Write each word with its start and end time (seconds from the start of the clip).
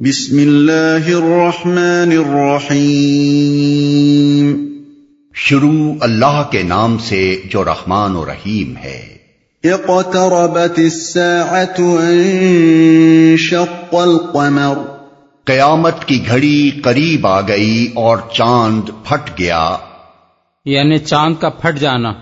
بسم 0.00 0.36
اللہ 0.36 1.06
الرحمن 1.06 2.12
الرحیم۔ 2.24 4.78
شروع 5.34 5.94
اللہ 6.00 6.42
کے 6.50 6.62
نام 6.62 6.98
سے 6.98 7.40
جو 7.44 7.64
رحمان 7.64 8.16
و 8.16 8.24
رحیم 8.24 8.76
ہے۔ 8.76 9.16
اقتربت 9.64 10.78
الساعة 10.78 12.10
انشق 12.10 13.94
القمر۔ 13.94 14.78
قیامت 15.44 16.04
کی 16.04 16.28
گھڑی 16.28 16.70
قریب 16.84 17.26
آ 17.26 17.40
گئی 17.40 17.90
اور 17.94 18.18
چاند 18.34 18.82
پھٹ 19.04 19.38
گیا۔ 19.38 19.76
یعنی 20.64 20.98
چاند 20.98 21.34
کا 21.40 21.48
پھٹ 21.48 21.78
جانا۔ 21.78 22.12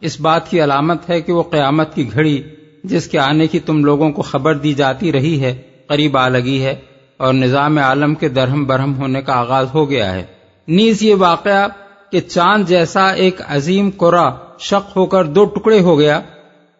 اس 0.00 0.20
بات 0.20 0.50
کی 0.50 0.64
علامت 0.64 1.10
ہے 1.10 1.20
کہ 1.20 1.32
وہ 1.32 1.42
قیامت 1.42 1.94
کی 1.94 2.12
گھڑی 2.12 2.42
جس 2.84 3.06
کے 3.06 3.18
آنے 3.18 3.46
کی 3.46 3.60
تم 3.60 3.84
لوگوں 3.84 4.10
کو 4.10 4.22
خبر 4.22 4.54
دی 4.54 4.72
جاتی 4.72 5.12
رہی 5.12 5.40
ہے 5.40 5.62
قریب 5.88 6.16
آ 6.16 6.28
لگی 6.28 6.62
ہے۔ 6.62 6.87
اور 7.18 7.34
نظام 7.34 7.78
عالم 7.78 8.14
کے 8.14 8.28
درہم 8.28 8.64
برہم 8.64 8.94
ہونے 8.94 9.22
کا 9.22 9.32
آغاز 9.32 9.66
ہو 9.74 9.90
گیا 9.90 10.14
ہے۔ 10.14 10.24
نیز 10.68 11.02
یہ 11.02 11.14
واقعہ 11.14 11.68
کہ 12.12 12.20
چاند 12.20 12.64
جیسا 12.68 13.08
ایک 13.08 13.40
عظیم 13.48 13.90
قرا 13.96 14.30
شک 14.58 14.96
ہو 14.96 15.06
کر 15.06 15.24
دو 15.24 15.44
ٹکڑے 15.44 15.80
ہو 15.80 15.98
گیا، 15.98 16.20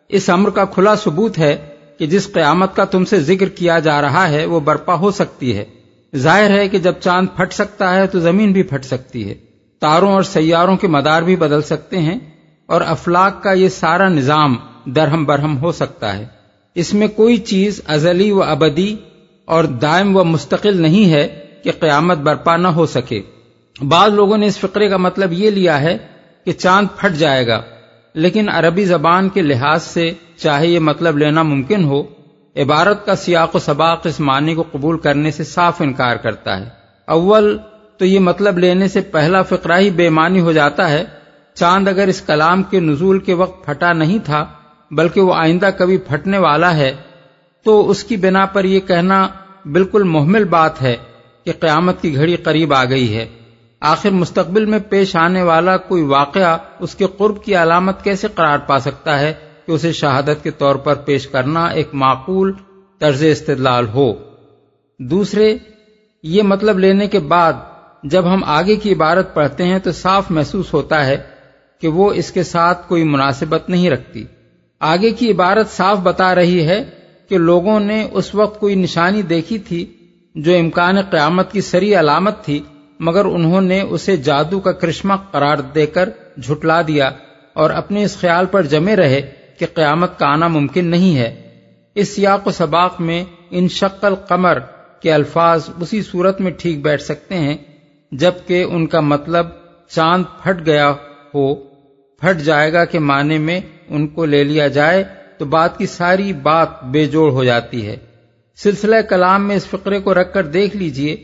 اس 0.09 0.31
امر 0.31 0.51
کا 0.51 0.65
کھلا 0.65 0.97
ثبوت 0.97 1.39
ہے 1.39 1.69
کہ 1.99 2.07
جس 2.07 2.33
قیامت 2.33 2.77
کا 2.77 2.85
تم 2.85 3.05
سے 3.05 3.21
ذکر 3.21 3.49
کیا 3.49 3.79
جا 3.79 4.01
رہا 4.03 4.29
ہے 4.29 4.45
وہ 4.45 4.61
برپا 4.61 4.95
ہو 4.95 5.11
سکتی 5.11 5.57
ہے۔ 5.57 5.65
ظاہر 6.17 6.51
ہے 6.51 6.69
کہ 6.69 6.79
جب 6.79 6.93
چاند 7.01 7.27
پھٹ 7.37 7.53
سکتا 7.53 7.95
ہے 7.95 8.07
تو 8.07 8.21
زمین 8.21 8.53
بھی 8.53 8.63
پھٹ 8.63 8.85
سکتی 8.85 9.29
ہے۔ 9.29 9.35
تاروں 9.81 10.13
اور 10.13 10.23
سیاروں 10.23 10.77
کے 10.77 10.87
مدار 10.87 11.23
بھی 11.23 11.37
بدل 11.37 11.63
سکتے 11.63 11.99
ہیں 11.99 12.19
اور 12.67 12.81
افلاق 12.81 13.43
کا 13.43 13.53
یہ 13.53 13.69
سارا 13.69 14.09
نظام 14.09 14.57
درہم 14.87 15.25
برہم 15.25 15.59
ہو 15.59 15.73
سکتا 15.73 16.19
ہے۔ 16.19 16.27
اس 16.75 16.95
میں 16.95 17.09
کوئی 17.09 17.37
چیز 17.37 17.81
ازلی 17.87 18.31
و 18.31 18.43
ابدی 18.43 18.97
اور 19.49 19.65
دائم 19.83 20.17
و 20.17 20.25
مستقل 20.25 20.81
نہیں 20.83 21.11
ہے 21.13 21.27
کہ 21.65 21.73
قیامت 21.81 22.19
برپا 22.19 22.57
نہ 22.57 22.69
ہو 22.69 22.87
سکے۔ 22.87 23.21
بعض 23.77 24.13
لوگوں 24.13 24.37
نے 24.39 24.47
اس 24.47 24.59
فقرے 24.59 24.89
کا 24.89 24.97
مطلب 24.97 25.33
یہ 25.33 25.51
لیا 25.51 25.81
ہے 25.81 25.97
کہ 26.47 26.53
چاند 26.53 26.89
پھٹ 26.97 27.15
جائے 27.15 27.47
گا، 27.47 27.61
لیکن 28.15 28.49
عربی 28.49 28.85
زبان 28.85 29.29
کے 29.29 29.43
لحاظ 29.43 29.83
سے 29.83 30.11
چاہے 30.37 30.67
یہ 30.67 30.79
مطلب 30.81 31.19
لینا 31.19 31.43
ممکن 31.43 31.85
ہو، 31.85 32.03
عبارت 32.57 33.05
کا 33.07 33.15
سیاق 33.17 33.55
و 33.55 33.59
سباق 33.59 34.07
اس 34.07 34.21
معنی 34.21 34.55
کو 34.55 34.65
قبول 34.73 34.99
کرنے 34.99 35.31
سے 35.31 35.45
صاف 35.45 35.81
انکار 35.81 36.17
کرتا 36.17 36.59
ہے۔ 36.61 36.69
اول 37.09 37.57
تو 37.97 38.05
یہ 38.05 38.19
مطلب 38.21 38.59
لینے 38.59 38.89
سے 38.89 39.01
پہلا 39.11 39.43
فقرہ 39.43 39.79
ہی 39.79 39.91
بے 39.91 40.09
معنی 40.11 40.41
ہو 40.41 40.53
جاتا 40.53 40.89
ہے۔ 40.91 41.05
چاند 41.57 41.89
اگر 41.89 42.09
اس 42.09 42.21
کلام 42.21 42.63
کے 42.63 42.81
نزول 42.81 43.19
کے 43.19 43.35
وقت 43.35 43.65
پھٹا 43.67 43.93
نہیں 43.93 44.19
تھا، 44.25 44.45
بلکہ 44.91 45.21
وہ 45.21 45.35
آئندہ 45.35 45.71
کبھی 45.79 45.97
پھٹنے 45.99 46.39
والا 46.39 46.77
ہے 46.77 46.95
تو 47.69 47.91
اس 47.91 48.05
کی 48.05 48.17
بنا 48.17 48.47
پر 48.47 48.65
یہ 48.65 48.81
کہنا 48.81 49.29
بالکل 49.73 50.03
محمل 50.03 50.45
بات 50.45 50.83
ہے 50.83 50.97
کہ 51.45 51.53
قیامت 51.61 52.03
کی 52.03 52.15
گھڑی 52.15 52.37
قریب 52.37 52.75
آ 52.75 52.85
گئی 52.85 53.17
ہے۔ 53.17 53.27
آخر 53.81 54.11
مستقبل 54.11 54.65
میں 54.65 54.79
پیش 54.89 55.17
آنے 55.17 55.43
والا 55.43 55.77
کوئی 55.77 56.03
واقعہ 56.03 56.59
اس 56.79 56.95
کے 56.95 57.07
قرب 57.17 57.45
کی 57.45 57.55
علامت 57.55 58.05
کیسے 58.05 58.29
قرار 58.35 58.59
پا 58.59 58.79
سکتا 58.79 59.21
ہے 59.21 59.33
کہ 59.67 59.73
اسے 59.73 59.93
شہادت 59.93 60.43
کے 60.43 60.51
طور 60.51 60.75
پر 60.75 60.95
پیش 60.95 61.27
کرنا 61.27 61.67
ایک 61.67 61.89
معقول 61.93 62.53
طرز 62.99 63.25
استدلال 63.25 63.89
ہو؟ 63.89 64.13
دوسرے، 64.99 65.59
یہ 66.23 66.43
مطلب 66.43 66.79
لینے 66.79 67.07
کے 67.07 67.19
بعد 67.19 67.53
جب 68.03 68.35
ہم 68.35 68.45
آگے 68.45 68.77
کی 68.77 68.93
عبارت 68.93 69.35
پڑھتے 69.35 69.65
ہیں 69.65 69.79
تو 69.79 69.93
صاف 69.93 70.31
محسوس 70.31 70.75
ہوتا 70.75 71.07
ہے 71.07 71.17
کہ 71.81 71.89
وہ 71.89 72.13
اس 72.13 72.31
کے 72.31 72.43
ساتھ 72.43 72.89
کوئی 72.89 73.05
مناسبت 73.05 73.71
نہیں 73.71 73.91
رکھتی۔ 73.91 74.25
آگے 74.81 75.11
کی 75.11 75.31
عبارت 75.31 75.71
صاف 75.71 75.99
بتا 75.99 76.35
رہی 76.35 76.67
ہے 76.67 76.98
کہ 77.29 77.39
لوگوں 77.39 77.79
نے 77.81 78.07
اس 78.13 78.35
وقت 78.35 78.61
کوئی 78.61 78.75
نشانی 78.75 79.23
دیکھی 79.23 79.59
تھی 79.59 79.85
جو 80.35 80.57
امکان 80.59 81.01
قیامت 81.03 81.53
کی 81.53 81.61
سری 81.61 81.95
علامت 81.95 82.45
تھی، 82.45 82.61
مگر 83.01 83.25
انہوں 83.25 83.61
نے 83.61 83.81
اسے 83.81 84.17
جادو 84.17 84.61
کا 84.61 84.73
کرشمہ 84.73 85.15
قرار 85.31 85.59
دے 85.75 85.87
کر 85.87 86.09
جھٹلا 86.43 86.81
دیا 86.83 87.11
اور 87.53 87.71
اپنے 87.71 88.05
اس 88.05 88.17
خیال 88.21 88.47
پر 88.47 88.63
جمے 88.63 88.97
رہے 88.97 89.21
کہ 89.59 89.67
قیامت 89.75 90.19
کا 90.19 90.27
آنا 90.27 90.49
ممکن 90.49 90.85
نہیں 90.85 91.17
ہے۔ 91.17 91.35
اس 91.97 92.15
سیاق 92.15 92.47
و 92.47 92.51
سباق 92.51 93.01
میں 93.01 93.25
ان 93.51 93.69
شکل 93.69 94.15
قمر 94.29 94.59
کے 95.03 95.13
الفاظ 95.13 95.69
اسی 95.81 96.03
صورت 96.03 96.41
میں 96.41 96.51
ٹھیک 96.51 96.83
بیٹھ 96.83 97.03
سکتے 97.03 97.35
ہیں، 97.35 97.57
جبکہ 98.13 98.63
ان 98.63 98.87
کا 98.87 99.01
مطلب 99.01 99.47
چاند 99.91 100.25
پھٹ 100.43 100.67
گیا 100.67 100.91
ہو، 101.35 101.55
پھٹ 102.21 102.41
جائے 102.41 102.73
گا 102.73 102.85
کے 102.85 102.99
معنی 102.99 103.39
میں 103.39 103.61
ان 103.89 104.07
کو 104.09 104.25
لے 104.25 104.45
لیا 104.45 104.67
جائے 104.69 105.05
تو 105.39 105.45
بات 105.45 105.79
کی 105.79 105.87
ساری 105.87 106.33
بات 106.33 106.85
بے 106.85 107.07
جوڑ 107.07 107.31
ہو 107.31 107.45
جاتی 107.45 107.87
ہے۔ 107.87 107.97
سلسلہ 108.57 108.97
کلام 109.09 109.49
میں 109.49 109.57
اس 109.57 109.67
فقرے 109.67 110.01
کو 110.01 110.15
رکھ 110.15 110.35
کر 110.35 110.47
دیکھ 110.47 110.77
لیجیے، 110.77 111.17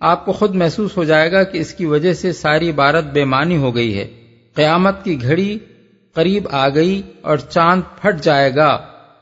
آپ 0.00 0.24
کو 0.24 0.32
خود 0.32 0.54
محسوس 0.54 0.96
ہو 0.96 1.04
جائے 1.04 1.32
گا 1.32 1.42
کہ 1.42 1.58
اس 1.58 1.74
کی 1.74 1.86
وجہ 1.86 2.12
سے 2.12 2.32
ساری 2.32 2.70
عبارت 2.70 3.04
بے 3.04 3.24
معنی 3.24 3.56
ہو 3.56 3.74
گئی 3.74 3.98
ہے۔ 3.98 4.08
قیامت 4.54 5.04
کی 5.04 5.22
گھڑی 5.22 5.58
قریب 6.14 6.48
آ 6.50 6.68
گئی 6.68 7.02
اور 7.20 7.36
چاند 7.36 7.82
پھٹ 8.00 8.22
جائے 8.22 8.54
گا۔ 8.56 8.78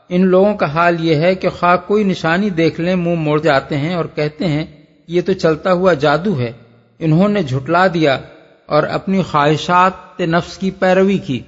ان 0.09 0.27
لوگوں 0.27 0.55
کا 0.55 0.65
حال 0.65 0.95
یہ 0.99 1.15
ہے 1.15 1.35
کہ 1.35 1.49
خواہ 1.49 1.77
کوئی 1.87 2.03
نشانی 2.03 2.49
دیکھ 2.49 2.81
لیں، 2.81 2.95
منہ 2.95 3.15
موڑ 3.15 3.41
جاتے 3.41 3.77
ہیں 3.77 3.93
اور 3.93 4.05
کہتے 4.15 4.47
ہیں، 4.47 4.65
یہ 5.07 5.21
تو 5.25 5.33
چلتا 5.33 5.73
ہوا 5.73 5.93
جادو 5.93 6.39
ہے۔ 6.39 6.51
انہوں 6.99 7.29
نے 7.29 7.43
جھٹلا 7.43 7.87
دیا 7.87 8.19
اور 8.65 8.83
اپنی 8.83 9.21
خواہشات 9.21 10.21
نفس 10.21 10.57
کی 10.57 10.71
پیروی 10.71 11.17
کی۔ 11.17 11.39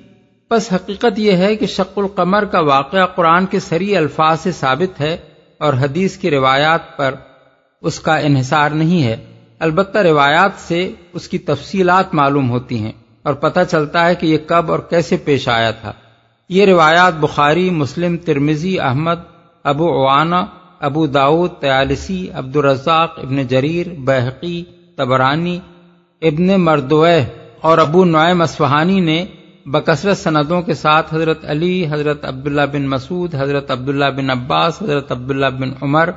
بس 0.53 0.73
حقیقت 0.73 1.19
یہ 1.19 1.31
ہے 1.31 1.55
کہ 1.55 1.65
شق 1.65 1.99
القمر 1.99 2.45
کا 2.45 2.59
واقعہ 2.59 3.05
قرآن 3.05 3.45
کے 3.45 3.59
سری 3.59 3.97
الفاظ 3.97 4.39
سے 4.39 4.51
ثابت 4.51 5.01
ہے 5.01 5.17
اور 5.57 5.73
حدیث 5.73 6.17
کی 6.17 6.31
روایات 6.31 6.97
پر 6.97 7.15
اس 7.81 7.99
کا 7.99 8.17
انحصار 8.17 8.69
نہیں 8.69 9.03
ہے۔ 9.03 9.15
البتہ 9.59 9.97
روایات 9.97 10.51
سے 10.57 10.91
اس 11.13 11.27
کی 11.27 11.37
تفصیلات 11.37 12.13
معلوم 12.13 12.49
ہوتی 12.49 12.79
ہیں 12.79 12.91
اور 13.23 13.33
پتہ 13.33 13.59
چلتا 13.71 14.07
ہے 14.07 14.15
کہ 14.15 14.25
یہ 14.25 14.37
کب 14.47 14.71
اور 14.71 14.79
کیسے 14.79 15.17
پیش 15.17 15.47
آیا 15.47 15.71
تھا۔ 15.71 15.93
یہ 16.49 16.65
روایات 16.65 17.13
بخاری، 17.13 17.69
مسلم 17.69 18.17
ترمزی 18.17 18.79
احمد، 18.79 19.19
ابو 19.63 19.89
عوانہ، 19.89 20.45
ابو 20.79 21.07
داود 21.07 21.51
تیالسی 21.59 22.31
عبد 22.31 22.55
الرزاق 22.55 23.19
ابن 23.19 23.47
جریر، 23.47 23.87
بحقی 23.97 24.63
تبرانی 24.97 25.59
ابن 26.21 26.61
مردوہ 26.61 27.07
اور 27.61 27.77
ابو 27.77 28.05
نعیم 28.05 28.41
اسفہانی 28.41 28.99
نے 28.99 29.25
بکثرت 29.65 30.17
سندوں 30.17 30.61
کے 30.61 30.73
ساتھ 30.73 31.13
حضرت 31.13 31.45
علی، 31.45 31.85
حضرت 31.89 32.25
عبداللہ 32.25 32.61
بن 32.73 32.89
مسعود، 32.89 33.35
حضرت 33.35 33.71
عبداللہ 33.71 34.05
بن 34.05 34.29
عباس، 34.29 34.81
حضرت 34.81 35.11
عبداللہ 35.11 35.45
بن 35.45 35.69
عمر، 35.81 36.09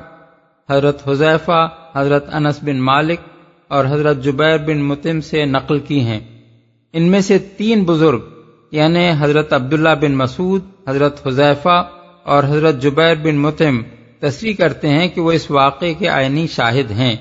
حضرت 0.69 1.07
حذیفہ، 1.07 1.67
حضرت 1.95 2.33
انس 2.33 2.59
بن 2.61 2.77
مالک 2.77 3.19
اور 3.67 3.85
حضرت 3.85 4.23
جبیر 4.23 4.57
بن 4.57 4.77
متم 4.77 5.21
سے 5.21 5.45
نقل 5.45 5.79
کی 5.79 5.99
ہیں۔ 5.99 6.19
ان 6.93 7.03
میں 7.03 7.21
سے 7.21 7.37
تین 7.37 7.83
بزرگ 7.83 8.19
یعنی 8.71 9.09
حضرت 9.19 9.53
عبداللہ 9.53 9.95
بن 10.01 10.11
مسعود، 10.11 10.61
حضرت 10.87 11.27
حذیفہ 11.27 11.89
اور 12.23 12.43
حضرت 12.43 12.81
جبیر 12.81 13.15
بن 13.15 13.37
متم، 13.37 13.81
تصریح 14.19 14.53
کرتے 14.55 14.89
ہیں 14.89 15.07
کہ 15.07 15.21
وہ 15.21 15.31
اس 15.31 15.51
واقعے 15.51 15.93
کے 15.93 16.09
آئینی 16.09 16.47
شاہد 16.47 16.91
ہیں۔ 16.91 17.15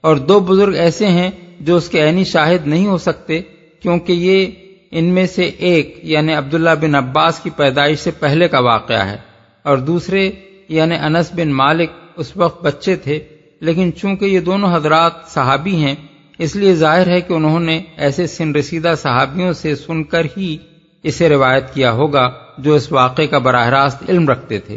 اور 0.00 0.16
دو 0.16 0.40
بزرگ 0.40 0.74
ایسے 0.74 1.06
ہیں 1.06 1.30
جو 1.60 1.76
اس 1.76 1.88
کے 1.88 2.02
عینی 2.02 2.24
شاہد 2.24 2.66
نہیں 2.66 2.86
ہو 2.86 2.98
سکتے، 2.98 3.40
کیونکہ 3.82 4.12
یہ 4.12 4.46
ان 4.94 5.04
میں 5.04 5.26
سے 5.26 5.42
ایک 5.42 6.00
یعنی 6.02 6.34
عبداللہ 6.34 6.70
بن 6.80 6.94
عباس 6.94 7.40
کی 7.40 7.50
پیدائش 7.50 7.98
سے 7.98 8.10
پہلے 8.10 8.48
کا 8.48 8.60
واقعہ 8.60 9.04
ہے 9.06 9.16
اور 9.62 9.78
دوسرے 9.78 10.30
یعنی 10.68 10.96
انس 10.96 11.32
بن 11.34 11.52
مالک 11.52 11.90
اس 12.16 12.36
وقت 12.36 12.64
بچے 12.64 12.96
تھے، 12.96 13.18
لیکن 13.60 13.90
چونکہ 13.96 14.24
یہ 14.24 14.40
دونوں 14.40 14.74
حضرات 14.76 15.12
صحابی 15.28 15.74
ہیں، 15.76 15.94
اس 16.38 16.56
لیے 16.56 16.74
ظاہر 16.74 17.06
ہے 17.06 17.20
کہ 17.20 17.32
انہوں 17.32 17.60
نے 17.60 17.82
ایسے 17.96 18.26
سن 18.26 18.54
رسیدہ 18.54 18.94
صحابیوں 19.02 19.52
سے 19.52 19.74
سن 19.74 20.04
کر 20.04 20.26
ہی 20.36 20.56
اسے 21.02 21.28
روایت 21.28 21.74
کیا 21.74 21.92
ہوگا 21.92 22.30
جو 22.58 22.74
اس 22.74 22.92
واقعے 22.92 23.26
کا 23.26 23.38
براہ 23.38 23.68
راست 23.68 24.10
علم 24.10 24.28
رکھتے 24.28 24.58
تھے۔ 24.58 24.76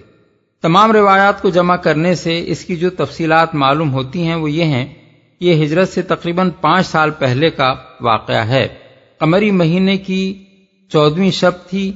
تمام 0.62 0.92
روایات 0.92 1.42
کو 1.42 1.50
جمع 1.50 1.76
کرنے 1.76 2.16
سے 2.16 2.44
اس 2.48 2.66
کی 2.66 2.76
جو 2.76 2.90
تفصیلات 2.90 3.56
معلوم 3.56 3.94
ہوتی 3.94 4.24
ہیں 4.24 4.36
وہ 4.36 4.52
یہ 4.52 4.64
ہیں 4.64 4.86
یہ 5.40 5.64
ہجرت 5.64 5.90
سے 5.90 6.02
تقریباً 6.02 6.50
پانچ 6.62 6.88
سال 6.88 7.12
پہلے 7.12 7.50
کا 7.50 7.74
واقعہ 8.02 8.44
ہے۔ 8.48 8.68
قمری 9.20 9.52
مہینے 9.52 9.98
کی 9.98 10.46
چودویں 10.90 11.32
شب 11.32 11.52
تھی، 11.70 11.92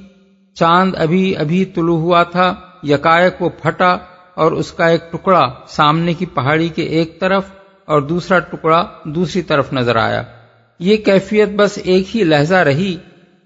چاند 0.54 0.94
ابھی 0.98 1.38
ابھی 1.38 1.66
طلوع 1.66 1.98
ہوا 1.98 2.24
تھا، 2.24 2.54
یکایک 2.84 3.42
وہ 3.42 3.50
پھٹا 3.50 3.98
اور 4.36 4.52
اس 4.52 4.72
کا 4.72 4.88
ایک 4.88 5.12
ٹکڑا 5.12 5.50
سامنے 5.68 6.14
کی 6.14 6.26
پہاڑی 6.26 6.68
کے 6.68 6.84
ایک 6.84 7.20
طرف 7.20 7.44
اور 7.86 8.02
دوسرا 8.02 8.40
ٹکڑا 8.40 8.88
دوسری 9.06 9.42
طرف 9.42 9.74
نظر 9.74 9.96
آیا۔ 9.96 10.24
یہ 10.80 10.98
کیفیت 10.98 11.50
بس 11.56 11.80
ایک 11.84 12.16
ہی 12.16 12.24
لہجہ 12.24 12.56
رہی 12.56 12.98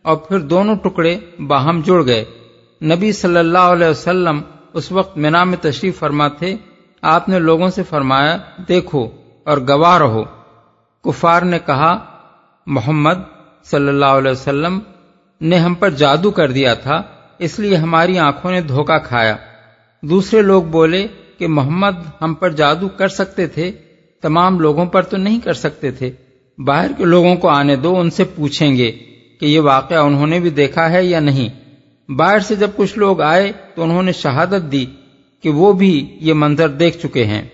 اور 0.01 0.15
پھر 0.15 0.39
دونوں 0.39 0.75
ٹکڑے 0.75 1.17
باہم 1.47 1.81
جڑ 1.85 2.05
گئے۔ 2.05 2.25
نبی 2.83 3.11
صلی 3.11 3.37
اللہ 3.37 3.57
علیہ 3.57 3.87
وسلم 3.87 4.41
اس 4.73 4.91
وقت 4.91 5.17
مینا 5.17 5.43
میں 5.43 5.57
تشریف 5.61 5.99
فرما 5.99 6.27
تھے 6.27 6.55
آپ 7.01 7.29
نے 7.29 7.39
لوگوں 7.39 7.67
سے 7.67 7.83
فرمایا، 7.83 8.37
دیکھو 8.67 9.09
اور 9.43 9.57
گواہ 9.57 9.97
رہو۔ 9.97 10.23
کفار 11.03 11.41
نے 11.41 11.59
کہا، 11.65 12.05
محمد 12.67 13.34
صلی 13.71 13.87
اللہ 13.87 14.05
علیہ 14.05 14.31
وسلم 14.31 14.79
نے 15.41 15.57
ہم 15.57 15.73
پر 15.73 15.89
جادو 15.89 16.31
کر 16.31 16.51
دیا 16.51 16.73
تھا، 16.73 17.01
اس 17.39 17.59
لیے 17.59 17.75
ہماری 17.75 18.19
آنکھوں 18.19 18.51
نے 18.51 18.61
دھوکا 18.61 18.97
کھایا۔ 18.97 19.35
دوسرے 20.01 20.41
لوگ 20.41 20.63
بولے 20.63 21.07
کہ 21.37 21.47
محمد 21.47 21.95
ہم 22.21 22.33
پر 22.33 22.49
جادو 22.49 22.87
کر 22.87 23.07
سکتے 23.07 23.47
تھے، 23.47 23.71
تمام 24.21 24.59
لوگوں 24.59 24.85
پر 24.85 25.01
تو 25.01 25.17
نہیں 25.17 25.39
کر 25.39 25.53
سکتے 25.53 25.91
تھے۔ 25.91 26.11
باہر 26.57 26.91
کے 26.97 27.03
لوگوں 27.03 27.35
کو 27.35 27.49
آنے 27.49 27.75
دو، 27.75 27.99
ان 27.99 28.09
سے 28.09 28.23
پوچھیں 28.23 28.77
گے 28.77 28.91
کہ 29.39 29.45
یہ 29.45 29.59
واقعہ 29.59 29.97
انہوں 29.97 30.27
نے 30.27 30.39
بھی 30.39 30.49
دیکھا 30.49 30.91
ہے 30.91 31.05
یا 31.05 31.19
نہیں۔ 31.19 31.49
باہر 32.11 32.39
سے 32.39 32.55
جب 32.55 32.69
کچھ 32.75 32.97
لوگ 32.97 33.21
آئے 33.21 33.51
تو 33.75 33.83
انہوں 33.83 34.03
نے 34.03 34.11
شہادت 34.11 34.71
دی 34.71 34.85
کہ 35.43 35.49
وہ 35.49 35.73
بھی 35.73 36.17
یہ 36.21 36.33
منظر 36.33 36.69
دیکھ 36.69 36.97
چکے 36.97 37.25
ہیں۔ 37.25 37.47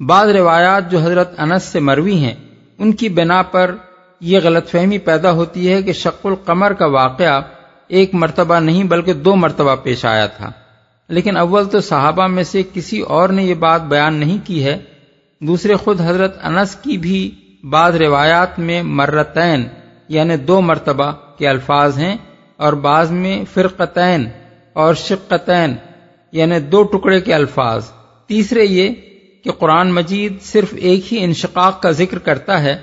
بعض 0.00 0.28
روایات 0.28 0.90
جو 0.90 0.98
حضرت 0.98 1.40
انس 1.40 1.62
سے 1.62 1.80
مروی 1.80 2.16
ہیں، 2.16 2.34
ان 2.78 2.92
کی 2.92 3.08
بنا 3.08 3.42
پر 3.42 3.74
یہ 4.22 4.40
غلط 4.42 4.68
فہمی 4.70 4.98
پیدا 4.98 5.30
ہوتی 5.30 5.72
ہے 5.72 5.82
کہ 5.82 5.92
شق 5.92 6.26
القمر 6.26 6.72
کا 6.72 6.86
واقعہ 6.86 7.40
ایک 7.88 8.14
مرتبہ 8.14 8.58
نہیں 8.60 8.84
بلکہ 8.84 9.12
دو 9.12 9.34
مرتبہ 9.36 9.74
پیش 9.76 10.04
آیا 10.04 10.26
تھا۔ 10.26 10.50
لیکن 11.08 11.36
اول 11.36 11.68
تو 11.68 11.80
صحابہ 11.80 12.26
میں 12.26 12.44
سے 12.44 12.62
کسی 12.72 13.00
اور 13.00 13.28
نے 13.28 13.44
یہ 13.44 13.54
بات 13.54 13.82
بیان 13.82 14.14
نہیں 14.14 14.38
کی 14.44 14.64
ہے۔ 14.64 14.78
دوسرے 15.40 15.74
خود 15.74 16.00
حضرت 16.00 16.38
انس 16.42 16.74
کی 16.74 16.98
بھی 16.98 17.30
بعض 17.70 17.96
روایات 17.96 18.58
میں 18.58 18.82
مرتین 18.82 19.64
یعنی 20.08 20.36
دو 20.36 20.60
مرتبہ 20.60 21.10
کے 21.38 21.48
الفاظ 21.48 21.98
ہیں، 21.98 22.16
اور 22.56 22.72
بعض 22.72 23.10
میں 23.10 23.44
فرقتین 23.54 24.28
اور 24.72 24.94
شقتین 24.94 25.74
یعنی 26.32 26.58
دو 26.60 26.82
ٹکڑے 26.82 27.20
کے 27.20 27.34
الفاظ۔ 27.34 27.90
تیسرے 28.26 28.64
یہ 28.64 28.94
کہ 29.44 29.50
قرآن 29.50 29.92
مجید 29.92 30.40
صرف 30.42 30.74
ایک 30.76 31.12
ہی 31.12 31.24
انشقاق 31.24 31.82
کا 31.82 31.90
ذکر 31.90 32.18
کرتا 32.18 32.62
ہے 32.62 32.76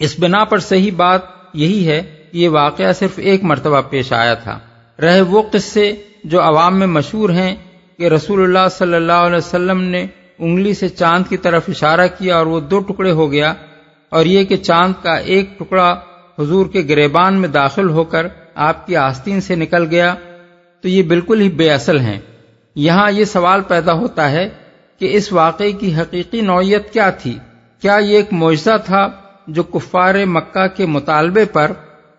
اس 0.00 0.14
بنا 0.18 0.44
پر 0.44 0.58
صحیح 0.58 0.90
بات 0.96 1.20
یہی 1.54 1.88
ہے 1.88 2.02
کہ 2.32 2.38
یہ 2.38 2.48
واقعہ 2.48 2.92
صرف 2.92 3.10
ایک 3.16 3.44
مرتبہ 3.44 3.80
پیش 3.80 4.12
آیا 4.12 4.34
تھا۔ 4.34 4.58
رہے 5.00 5.20
وہ 5.20 5.42
قصے 5.52 5.92
جو 6.24 6.42
عوام 6.42 6.78
میں 6.78 6.86
مشہور 6.86 7.30
ہیں 7.30 7.56
کہ 7.98 8.08
رسول 8.08 8.42
اللہ 8.42 8.68
صلی 8.70 8.94
اللہ 8.94 9.12
علیہ 9.12 9.36
وسلم 9.36 9.80
نے 9.80 10.06
انگلی 10.38 10.74
سے 10.74 10.88
چاند 10.88 11.24
کی 11.28 11.36
طرف 11.36 11.62
اشارہ 11.68 12.06
کیا 12.18 12.36
اور 12.36 12.46
وہ 12.46 12.60
دو 12.60 12.78
ٹکڑے 12.78 13.12
ہو 13.12 13.32
گیا 13.32 13.54
اور 14.08 14.26
یہ 14.26 14.44
کہ 14.44 14.56
چاند 14.56 14.92
کا 15.02 15.14
ایک 15.14 15.58
ٹکڑا 15.58 16.00
حضور 16.38 16.66
کے 16.66 16.82
گریبان 16.88 17.34
میں 17.34 17.48
داخل 17.48 17.88
ہو 17.88 18.04
کر 18.04 18.26
آپ 18.54 18.86
کی 18.86 18.96
آستین 18.96 19.40
سے 19.40 19.54
نکل 19.54 19.86
گیا 19.90 20.14
تو 20.80 20.88
یہ 20.88 21.02
بالکل 21.02 21.40
ہی 21.40 21.48
بے 21.48 21.70
اصل 21.70 22.00
ہیں۔ 22.00 22.20
یہاں 22.74 23.10
یہ 23.10 23.24
سوال 23.24 23.60
پیدا 23.60 23.92
ہوتا 23.92 24.30
ہے 24.30 24.48
کہ 24.98 25.16
اس 25.16 25.32
واقعے 25.32 25.72
کی 25.72 25.94
حقیقی 25.94 26.40
نوعیت 26.40 26.92
کیا 26.92 27.10
تھی؟ 27.10 27.38
کیا 27.82 27.96
یہ 27.96 28.16
ایک 28.16 28.32
معجزہ 28.32 28.76
تھا 28.86 29.08
جو 29.46 29.62
کفار 29.62 30.14
مکہ 30.26 30.66
کے 30.66 30.86
مطالبے 30.86 31.44
پر 31.44 31.72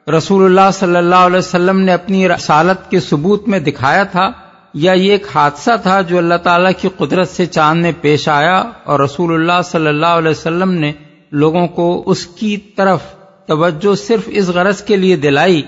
رسول 0.08 0.46
اللہ 0.46 0.72
صلی 0.74 0.96
اللہ 0.96 1.16
علیہ 1.16 1.38
وسلم 1.38 1.80
نے 1.80 1.94
اپنی 1.94 2.28
رسالت 2.30 2.92
کے 2.92 3.00
ثبوت 3.00 3.48
میں 3.48 3.60
دکھایا 3.60 4.04
تھا، 4.04 4.32
یا 4.74 4.92
یہ 4.92 5.12
ایک 5.12 5.28
حادثہ 5.36 5.72
تھا 5.84 6.02
جو 6.02 6.18
اللہ 6.18 6.36
تعالیٰ 6.44 6.72
کی 6.82 6.90
قدرت 6.98 7.30
سے 7.30 7.46
چاند 7.46 7.82
میں 7.82 7.92
پیش 8.02 8.28
آیا 8.28 8.64
اور 8.84 9.00
رسول 9.00 9.34
اللہ 9.34 9.62
صلی 9.66 9.88
اللہ 9.88 10.06
علیہ 10.06 10.32
وسلم 10.32 10.72
نے 10.72 10.92
لوگوں 11.32 11.68
کو 11.68 12.04
اس 12.06 12.26
کی 12.26 12.58
طرف 12.58 13.00
توجہ 13.46 13.96
صرف 13.96 14.22
اس 14.26 14.48
غرض 14.48 14.82
کے 14.82 14.96
لیے 14.96 15.16
دلائی 15.16 15.62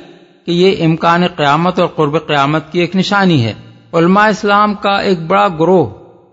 کہ 0.46 0.52
یہ 0.52 0.86
امکان 0.86 1.28
قیامت 1.28 1.80
اور 1.80 1.88
قرب 1.88 2.28
قیامت 2.28 2.72
کی 2.72 2.80
ایک 2.80 2.96
نشانی 2.96 3.46
ہے۔ 3.46 3.54
علماء 3.94 4.28
اسلام 4.28 4.74
کا 4.74 4.98
ایک 4.98 5.20
بڑا 5.20 5.48
گروہ 5.48 5.86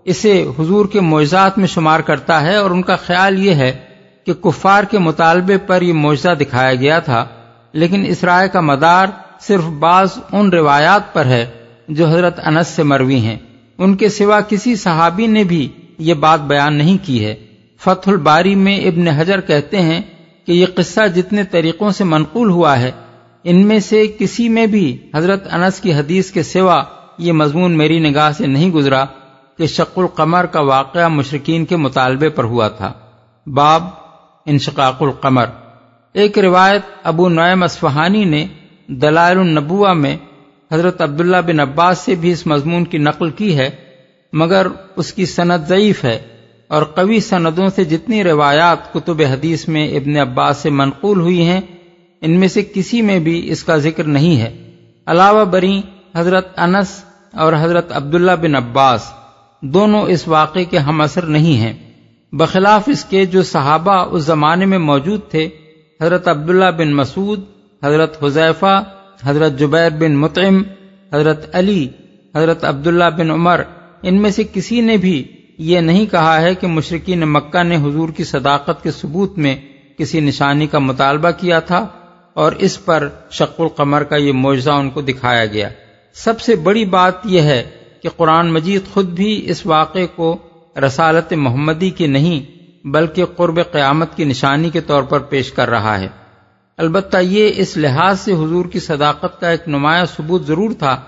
اسے 0.05 0.45
حضور 0.59 0.85
کے 0.85 1.01
معجزات 1.01 1.57
میں 1.57 1.67
شمار 1.67 1.99
کرتا 1.99 2.41
ہے 2.41 2.55
اور 2.55 2.71
ان 2.71 2.81
کا 2.81 2.95
خیال 2.95 3.45
یہ 3.45 3.51
ہے 3.51 3.92
کہ 4.25 4.33
کفار 4.33 4.83
کے 4.83 4.99
مطالبے 4.99 5.57
پر 5.57 5.81
یہ 5.81 5.93
معجزہ 5.93 6.29
دکھایا 6.29 6.75
گیا 6.75 6.99
تھا، 6.99 7.25
لیکن 7.73 8.05
اس 8.05 8.23
رائے 8.23 8.49
کا 8.49 8.61
مدار 8.61 9.07
صرف 9.39 9.63
بعض 9.63 10.09
ان 10.31 10.49
روایات 10.49 11.13
پر 11.13 11.25
ہے 11.25 11.45
جو 11.87 12.07
حضرت 12.07 12.39
انس 12.45 12.67
سے 12.67 12.83
مروی 12.83 13.19
ہیں۔ 13.19 13.37
ان 13.77 13.95
کے 13.95 14.09
سوا 14.09 14.41
کسی 14.41 14.75
صحابی 14.75 15.27
نے 15.27 15.43
بھی 15.43 15.67
یہ 15.97 16.13
بات 16.13 16.39
بیان 16.39 16.73
نہیں 16.73 16.97
کی 17.01 17.25
ہے۔ 17.25 17.35
فتح 17.79 18.09
الباری 18.09 18.55
میں 18.55 18.77
ابن 18.77 19.07
حجر 19.07 19.41
کہتے 19.41 19.81
ہیں 19.81 20.01
کہ 20.45 20.51
یہ 20.51 20.65
قصہ 20.75 21.07
جتنے 21.15 21.43
طریقوں 21.43 21.89
سے 21.91 22.03
منقول 22.03 22.49
ہوا 22.49 22.79
ہے، 22.79 22.91
ان 23.43 23.65
میں 23.65 23.79
سے 23.79 24.07
کسی 24.19 24.49
میں 24.49 24.65
بھی 24.65 24.97
حضرت 25.15 25.53
انس 25.53 25.79
کی 25.79 25.93
حدیث 25.93 26.31
کے 26.31 26.43
سوا 26.43 26.83
یہ 27.17 27.31
مضمون 27.31 27.71
میری 27.71 27.99
نگاہ 27.99 28.31
سے 28.31 28.47
نہیں 28.47 28.71
گزرا 28.71 29.05
کہ 29.57 29.67
شق 29.67 29.99
القمر 29.99 30.45
کا 30.45 30.59
واقعہ 30.59 31.07
مشرقین 31.07 31.65
کے 31.65 31.75
مطالبے 31.75 32.29
پر 32.29 32.43
ہوا 32.43 32.67
تھا۔ 32.67 32.93
باب 33.47 34.02
انشقاق 34.45 35.01
القمر۔ 35.01 35.45
ایک 36.13 36.39
روایت 36.39 36.81
ابو 37.03 37.29
نعیم 37.29 37.63
اصفہانی 37.63 38.23
نے 38.23 38.47
دلائل 38.87 39.39
النبوہ 39.39 39.93
میں 39.93 40.17
حضرت 40.71 41.01
عبداللہ 41.01 41.37
بن 41.37 41.59
عباس 41.59 41.97
سے 41.97 42.15
بھی 42.15 42.31
اس 42.31 42.47
مضمون 42.47 42.85
کی 42.85 42.97
نقل 42.97 43.29
کی 43.29 43.57
ہے، 43.57 43.69
مگر 44.33 44.67
اس 44.95 45.13
کی 45.13 45.25
صنعت 45.25 45.67
ضعیف 45.67 46.03
ہے 46.03 46.19
اور 46.67 46.83
قوی 46.83 47.19
سندوں 47.19 47.69
سے 47.75 47.85
جتنی 47.85 48.23
روایات 48.23 48.93
کتب 48.93 49.21
حدیث 49.21 49.67
میں 49.67 49.87
ابن 49.87 50.17
عباس 50.17 50.57
سے 50.57 50.69
منقول 50.69 51.19
ہوئی 51.19 51.45
ہیں، 51.45 51.61
ان 52.21 52.39
میں 52.39 52.47
سے 52.47 52.61
کسی 52.73 53.01
میں 53.01 53.19
بھی 53.19 53.51
اس 53.51 53.63
کا 53.63 53.77
ذکر 53.77 54.03
نہیں 54.03 54.41
ہے۔ 54.41 54.71
علاوہ 55.05 55.45
بری 55.45 55.81
حضرت 56.15 56.59
انس 56.59 57.03
اور 57.33 57.53
حضرت 57.61 57.91
عبداللہ 57.91 58.31
بن 58.41 58.55
عباس، 58.55 59.11
دونوں 59.61 60.01
اس 60.01 60.27
واقعے 60.27 60.65
کے 60.65 60.77
ہم 60.77 61.01
اثر 61.01 61.21
نہیں 61.21 61.57
ہیں۔ 61.57 61.92
بخلاف 62.33 62.83
اس 62.87 63.05
کے 63.05 63.25
جو 63.25 63.43
صحابہ 63.43 63.91
اس 63.91 64.23
زمانے 64.23 64.65
میں 64.65 64.77
موجود 64.77 65.19
تھے، 65.31 65.49
حضرت 66.01 66.27
عبداللہ 66.27 66.71
بن 66.77 66.93
مسعود، 66.95 67.43
حضرت 67.83 68.23
حذیفہ، 68.23 68.83
حضرت 69.23 69.59
جبیر 69.59 69.89
بن 69.89 70.15
مطعم، 70.15 70.63
حضرت 71.13 71.55
علی، 71.55 71.87
حضرت 72.35 72.63
عبداللہ 72.63 73.09
بن 73.17 73.31
عمر، 73.31 73.61
ان 74.01 74.21
میں 74.21 74.29
سے 74.29 74.43
کسی 74.53 74.81
نے 74.81 74.97
بھی 74.97 75.23
یہ 75.57 75.79
نہیں 75.79 76.05
کہا 76.05 76.41
ہے 76.41 76.55
کہ 76.55 76.67
مشرقین 76.67 77.19
مکہ 77.19 77.63
نے 77.63 77.75
حضور 77.75 78.09
کی 78.09 78.23
صداقت 78.23 78.83
کے 78.83 78.91
ثبوت 78.91 79.37
میں 79.37 79.55
کسی 79.97 80.19
نشانی 80.19 80.67
کا 80.67 80.79
مطالبہ 80.79 81.31
کیا 81.31 81.59
تھا 81.59 81.87
اور 82.33 82.51
اس 82.51 82.85
پر 82.85 83.07
شق 83.31 83.61
القمر 83.61 84.03
کا 84.03 84.15
یہ 84.15 84.33
معجزہ 84.33 84.71
ان 84.71 84.89
کو 84.89 85.01
دکھایا 85.01 85.45
گیا۔ 85.45 85.69
سب 86.13 86.41
سے 86.41 86.55
بڑی 86.55 86.85
بات 86.85 87.13
یہ 87.25 87.41
ہے 87.41 87.69
کہ 88.03 88.09
قرآن 88.17 88.53
مجید 88.53 88.93
خود 88.93 89.05
بھی 89.05 89.41
اس 89.45 89.65
واقعے 89.65 90.07
کو 90.15 90.37
رسالت 90.77 91.33
محمدی 91.33 91.89
کی 91.89 92.07
نہیں، 92.07 92.63
بلکہ 92.87 93.25
قرب 93.25 93.59
قیامت 93.71 94.15
کی 94.15 94.23
نشانی 94.23 94.69
کے 94.69 94.81
طور 94.81 95.03
پر 95.03 95.19
پیش 95.19 95.51
کر 95.51 95.69
رہا 95.69 95.99
ہے۔ 95.99 96.07
البتہ 96.77 97.17
یہ 97.21 97.51
اس 97.55 97.77
لحاظ 97.77 98.19
سے 98.19 98.33
حضور 98.33 98.65
کی 98.65 98.79
صداقت 98.79 99.41
کا 99.41 99.49
ایک 99.49 99.67
نمایاں 99.67 100.05
ثبوت 100.05 100.47
ضرور 100.47 100.71
تھا 100.79 101.01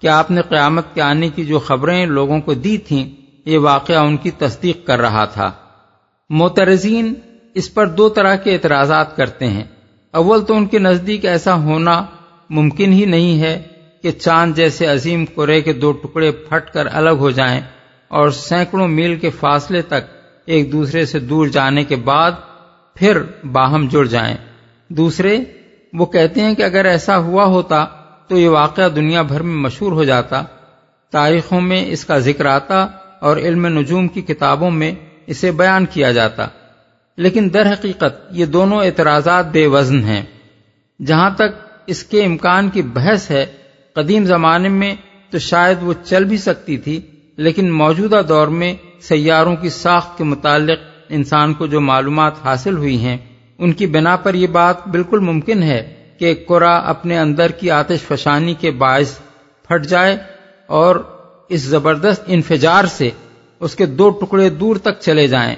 کہ 0.00 0.06
آپ 0.06 0.30
نے 0.30 0.42
قیامت 0.42 0.94
کے 0.94 1.00
آنے 1.00 1.28
کی 1.28 1.44
جو 1.44 1.58
خبریں 1.58 2.06
لوگوں 2.06 2.40
کو 2.40 2.54
دی 2.54 2.78
تھیں، 2.78 3.10
یہ 3.44 3.58
واقعہ 3.58 3.96
ان 3.96 4.16
کی 4.16 4.30
تصدیق 4.30 4.86
کر 4.86 5.00
رہا 5.00 5.24
تھا۔ 5.24 5.52
موترزین 6.30 7.14
اس 7.54 7.74
پر 7.74 7.86
دو 7.86 8.08
طرح 8.08 8.34
کے 8.34 8.52
اعتراضات 8.52 9.16
کرتے 9.16 9.46
ہیں۔ 9.46 9.64
اول 10.10 10.44
تو 10.44 10.56
ان 10.56 10.66
کے 10.66 10.78
نزدیک 10.78 11.24
ایسا 11.24 11.54
ہونا 11.54 12.04
ممکن 12.50 12.92
ہی 12.92 13.04
نہیں 13.04 13.40
ہے 13.40 13.62
کہ 14.02 14.10
چاند 14.10 14.54
جیسے 14.54 14.86
عظیم 14.86 15.26
کرے 15.26 15.60
کے 15.60 15.72
دو 15.72 15.92
ٹکڑے 15.92 16.30
پھٹ 16.30 16.70
کر 16.70 16.88
الگ 16.92 17.10
ہو 17.10 17.30
جائیں۔ 17.30 17.60
اور 18.08 18.30
سینکڑوں 18.30 18.88
میل 18.88 19.16
کے 19.16 19.30
فاصلے 19.30 19.82
تک 19.82 20.18
ایک 20.46 20.72
دوسرے 20.72 21.04
سے 21.04 21.18
دور 21.18 21.46
جانے 21.46 21.84
کے 21.84 21.96
بعد 21.96 22.30
پھر 22.94 23.22
باہم 23.52 23.88
جڑ 23.90 24.04
جائیں۔ 24.04 24.36
دوسرے، 24.88 25.38
وہ 25.92 26.06
کہتے 26.06 26.40
ہیں 26.40 26.54
کہ 26.54 26.62
اگر 26.62 26.84
ایسا 26.84 27.18
ہوا 27.18 27.44
ہوتا 27.44 27.86
تو 28.28 28.38
یہ 28.38 28.48
واقعہ 28.48 28.88
دنیا 28.88 29.22
بھر 29.22 29.42
میں 29.42 29.56
مشہور 29.56 29.92
ہو 29.92 30.04
جاتا۔ 30.04 30.42
تاریخوں 31.10 31.60
میں 31.60 31.84
اس 31.86 32.04
کا 32.04 32.18
ذکر 32.18 32.46
آتا 32.46 32.86
اور 33.20 33.36
علم 33.36 33.66
نجوم 33.66 34.08
کی 34.08 34.22
کتابوں 34.22 34.70
میں 34.70 34.94
اسے 35.26 35.50
بیان 35.50 35.86
کیا 35.86 36.12
جاتا۔ 36.12 36.48
لیکن 37.16 37.50
در 37.54 37.72
حقیقت 37.72 38.26
یہ 38.30 38.46
دونوں 38.46 38.84
اعتراضات 38.84 39.46
بے 39.46 39.66
وزن 39.66 40.04
ہیں۔ 40.04 40.22
جہاں 41.06 41.30
تک 41.30 41.68
اس 41.86 42.04
کے 42.04 42.24
امکان 42.24 42.70
کی 42.70 42.82
بحث 42.82 43.30
ہے، 43.30 43.46
قدیم 43.94 44.24
زمانے 44.24 44.68
میں 44.68 44.94
تو 45.30 45.38
شاید 45.38 45.78
وہ 45.82 45.94
چل 46.04 46.24
بھی 46.24 46.36
سکتی 46.36 46.76
تھی۔ 46.76 47.00
لیکن 47.38 47.70
موجودہ 47.72 48.20
دور 48.28 48.48
میں 48.48 48.74
سیاروں 49.00 49.56
کی 49.56 49.68
ساخت 49.68 50.18
کے 50.18 50.24
متعلق 50.24 50.78
انسان 51.08 51.54
کو 51.54 51.66
جو 51.66 51.80
معلومات 51.80 52.32
حاصل 52.44 52.76
ہوئی 52.76 52.98
ہیں، 52.98 53.16
ان 53.58 53.72
کی 53.72 53.86
بنا 53.86 54.16
پر 54.16 54.34
یہ 54.34 54.46
بات 54.46 54.88
بالکل 54.88 55.18
ممکن 55.18 55.62
ہے 55.62 55.94
کہ 56.18 56.34
قرا 56.48 56.76
اپنے 56.76 57.18
اندر 57.18 57.50
کی 57.50 57.70
آتش 57.70 58.00
فشانی 58.00 58.54
کے 58.54 58.70
باعث 58.70 59.18
پھٹ 59.68 59.86
جائے 59.86 60.16
اور 60.66 60.96
اس 61.48 61.60
زبردست 61.60 62.22
انفجار 62.26 62.84
سے 62.84 63.10
اس 63.60 63.74
کے 63.74 63.86
دو 63.86 64.10
ٹکڑے 64.10 64.50
دور 64.50 64.76
تک 64.76 65.00
چلے 65.00 65.26
جائیں 65.26 65.54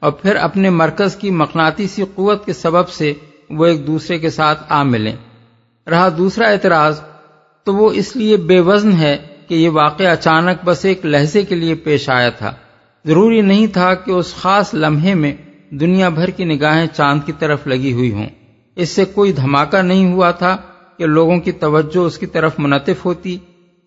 اور 0.00 0.12
پھر 0.12 0.36
اپنے 0.36 0.70
مرکز 0.70 1.16
کی 1.16 1.30
مقناطیسی 1.30 2.04
قوت 2.14 2.46
کے 2.46 2.52
سبب 2.52 2.88
سے 2.88 3.12
وہ 3.50 3.66
ایک 3.66 3.86
دوسرے 3.86 4.18
کے 4.18 4.30
ساتھ 4.30 4.62
آ 4.68 4.82
ملیں۔ 4.82 5.16
رہا 5.90 6.08
دوسرا 6.18 6.48
اعتراض، 6.48 7.00
تو 7.64 7.74
وہ 7.74 7.92
اس 7.92 8.16
لیے 8.16 8.36
بے 8.36 8.60
وزن 8.60 8.92
ہے 8.92 9.16
کہ 9.48 9.54
یہ 9.54 9.68
واقعہ 9.68 10.06
اچانک 10.06 10.64
بس 10.64 10.84
ایک 10.84 11.06
لہجے 11.06 11.42
کے 11.42 11.54
لیے 11.54 11.74
پیش 11.74 12.08
آیا 12.08 12.30
تھا۔ 12.30 12.52
ضروری 13.04 13.40
نہیں 13.40 13.66
تھا 13.66 13.94
کہ 13.94 14.10
اس 14.10 14.34
خاص 14.34 14.74
لمحے 14.74 15.14
میں 15.14 15.34
دنیا 15.70 16.08
بھر 16.08 16.30
کی 16.30 16.44
نگاہیں 16.44 16.86
چاند 16.86 17.20
کی 17.26 17.32
طرف 17.38 17.66
لگی 17.66 17.92
ہوئی 17.92 18.12
ہوں۔ 18.12 18.26
اس 18.76 18.88
سے 18.88 19.04
کوئی 19.04 19.32
دھماکہ 19.32 19.82
نہیں 19.82 20.12
ہوا 20.12 20.30
تھا 20.30 20.56
کہ 20.98 21.06
لوگوں 21.06 21.38
کی 21.38 21.52
توجہ 21.52 21.98
اس 21.98 22.18
کی 22.18 22.26
طرف 22.26 22.52
منطف 22.58 23.04
ہوتی۔ 23.04 23.38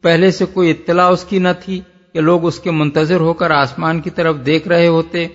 پہلے 0.02 0.32
سے 0.32 0.46
کوئی 0.46 0.72
اطلاع 0.72 1.08
اس 1.08 1.24
کی 1.24 1.40
نہ 1.40 1.48
تھی 1.66 1.82
کہ 2.14 2.22
لوگ 2.22 2.46
اس 2.46 2.60
کے 2.60 2.72
منتظر 2.72 3.20
ہو 3.20 3.34
کر 3.34 3.52
آسمان 3.52 4.02
کی 4.02 4.10
طرف 4.10 4.36
دیکھ 4.46 4.68
رہے 4.68 4.88
ہوتے۔ 4.88 5.28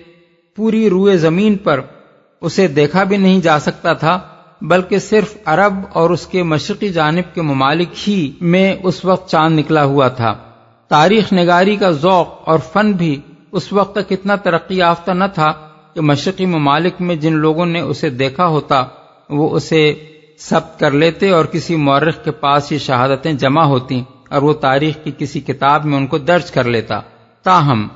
پوری 0.55 0.89
روئے 0.89 1.17
زمین 1.17 1.55
پر 1.55 1.81
اسے 2.41 2.67
دیکھا 2.67 3.03
بھی 3.03 3.17
نہیں 3.17 3.41
جا 3.41 3.59
سکتا 3.59 3.93
تھا۔ 3.93 4.19
بلکہ 4.63 4.99
صرف 4.99 5.37
عرب 5.45 5.73
اور 5.93 6.09
اس 6.09 6.27
کے 6.27 6.43
مشرقی 6.43 6.89
جانب 6.89 7.35
کے 7.35 7.41
ممالک 7.41 8.09
ہی 8.09 8.31
میں 8.41 8.75
اس 8.83 9.05
وقت 9.05 9.29
چاند 9.29 9.59
نکلا 9.59 9.83
ہوا 9.83 10.07
تھا۔ 10.07 10.33
تاریخ 10.87 11.33
نگاری 11.33 11.75
کا 11.75 11.91
ذوق 11.91 12.49
اور 12.49 12.59
فن 12.59 12.91
بھی 12.91 13.21
اس 13.51 13.73
وقت 13.73 13.95
تک 13.95 14.11
اتنا 14.11 14.35
ترقی 14.35 14.77
یافتہ 14.77 15.11
نہ 15.11 15.23
تھا 15.33 15.53
کہ 15.93 16.01
مشرقی 16.01 16.45
ممالک 16.45 16.93
میں 16.99 17.15
جن 17.15 17.33
لوگوں 17.33 17.65
نے 17.65 17.79
اسے 17.79 18.09
دیکھا 18.09 18.47
ہوتا، 18.47 18.83
وہ 19.29 19.55
اسے 19.55 19.93
ثبت 20.39 20.79
کر 20.79 20.91
لیتے 20.91 21.29
اور 21.29 21.45
کسی 21.45 21.75
مورخ 21.75 22.23
کے 22.23 22.31
پاس 22.31 22.71
یہ 22.71 22.77
شہادتیں 22.77 23.33
جمع 23.33 23.63
ہوتی 23.63 24.03
اور 24.29 24.41
وہ 24.41 24.53
تاریخ 24.53 24.95
کی 25.03 25.11
کسی 25.17 25.39
کتاب 25.39 25.85
میں 25.85 25.97
ان 25.97 26.07
کو 26.07 26.17
درج 26.17 26.51
کر 26.51 26.63
لیتا۔ 26.63 26.99
تاہم، 27.43 27.87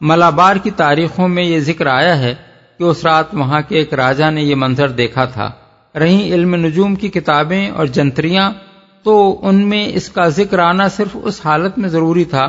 ملابار 0.00 0.56
کی 0.56 0.70
تاریخوں 0.70 1.28
میں 1.28 1.44
یہ 1.44 1.60
ذکر 1.60 1.86
آیا 1.86 2.18
ہے 2.18 2.34
کہ 2.78 2.84
اس 2.84 3.04
رات 3.04 3.34
وہاں 3.34 3.60
کے 3.68 3.76
ایک 3.78 3.94
راجا 3.94 4.30
نے 4.30 4.42
یہ 4.42 4.54
منظر 4.54 4.88
دیکھا 4.88 5.24
تھا۔ 5.24 5.50
رہی 5.98 6.34
علم 6.34 6.54
نجوم 6.54 6.94
کی 6.94 7.08
کتابیں 7.08 7.70
اور 7.70 7.86
جنتریاں، 7.86 8.52
تو 9.02 9.38
ان 9.42 9.68
میں 9.68 9.88
اس 9.94 10.08
کا 10.08 10.28
ذکر 10.28 10.58
آنا 10.58 10.88
صرف 10.88 11.16
اس 11.22 11.40
حالت 11.44 11.78
میں 11.78 11.88
ضروری 11.88 12.24
تھا، 12.24 12.48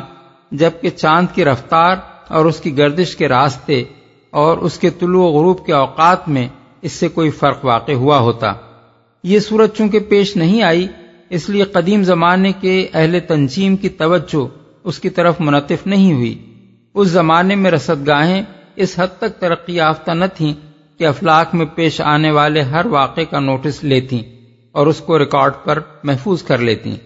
جبکہ 0.50 0.90
چاند 0.90 1.34
کی 1.34 1.44
رفتار 1.44 1.96
اور 2.28 2.44
اس 2.44 2.60
کی 2.60 2.78
گردش 2.78 3.16
کے 3.16 3.28
راستے 3.28 3.84
اور 4.30 4.58
اس 4.58 4.78
کے 4.78 4.90
طلوع 4.90 5.24
و 5.24 5.32
غروب 5.32 5.66
کے 5.66 5.72
اوقات 5.72 6.28
میں 6.28 6.48
اس 6.82 6.92
سے 6.92 7.08
کوئی 7.08 7.30
فرق 7.30 7.64
واقع 7.64 7.92
ہوا 7.92 8.18
ہوتا۔ 8.18 8.52
یہ 9.22 9.38
صورت 9.38 9.76
چونکہ 9.76 9.98
پیش 9.98 10.36
نہیں 10.36 10.62
آئی، 10.62 10.86
اس 11.30 11.48
لیے 11.48 11.62
قدیم 11.62 12.02
زمانے 12.02 12.52
کے 12.60 12.88
اہل 12.94 13.20
تنظیم 13.20 13.76
کی 13.76 13.88
توجہ 13.88 14.46
اس 14.84 14.98
کی 14.98 15.10
طرف 15.10 15.34
منطف 15.40 15.86
نہیں 15.86 16.12
ہوئی۔ 16.12 16.38
اس 16.94 17.08
زمانے 17.08 17.54
میں 17.54 17.70
رسد 17.70 18.06
گاہیں 18.06 18.42
اس 18.76 18.98
حد 18.98 19.18
تک 19.18 19.40
ترقی 19.40 19.74
یافتہ 19.74 20.10
نہ 20.10 20.24
تھیں 20.34 20.54
کہ 20.98 21.06
افلاق 21.06 21.54
میں 21.54 21.66
پیش 21.66 22.00
آنے 22.00 22.30
والے 22.30 22.60
ہر 22.60 22.86
واقعے 22.86 23.24
کا 23.24 23.40
نوٹس 23.40 23.84
لیتی 23.84 24.22
اور 24.72 24.86
اس 24.86 24.98
کو 24.98 25.18
ریکارڈ 25.18 25.52
پر 25.64 25.78
محفوظ 26.02 26.42
کر 26.42 26.58
لیتی 26.58 26.96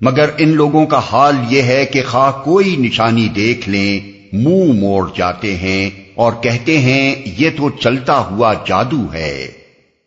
مگر 0.00 0.30
ان 0.38 0.48
لوگوں 0.48 0.86
کا 0.86 1.00
حال 1.12 1.34
یہ 1.50 1.62
ہے 1.62 1.84
کہ 1.84 2.02
خواہ 2.10 2.32
کوئی 2.44 2.76
نشانی 2.76 3.28
دیکھ 3.28 3.68
لیں 3.68 4.12
منہ 4.32 4.72
موڑ 4.72 5.10
جاتے 5.16 5.56
ہیں 5.56 5.90
اور 6.14 6.32
کہتے 6.42 6.78
ہیں 6.78 7.14
یہ 7.38 7.50
تو 7.50 7.70
چلتا 7.70 8.18
ہوا 8.30 8.54
جادو 8.66 9.12
ہے۔ 9.12 9.48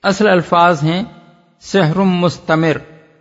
اصل 0.04 0.28
الفاظ 0.28 0.84
ہیں 0.84 1.04
سحرم 1.62 2.10
مستمر۔ 2.10 2.78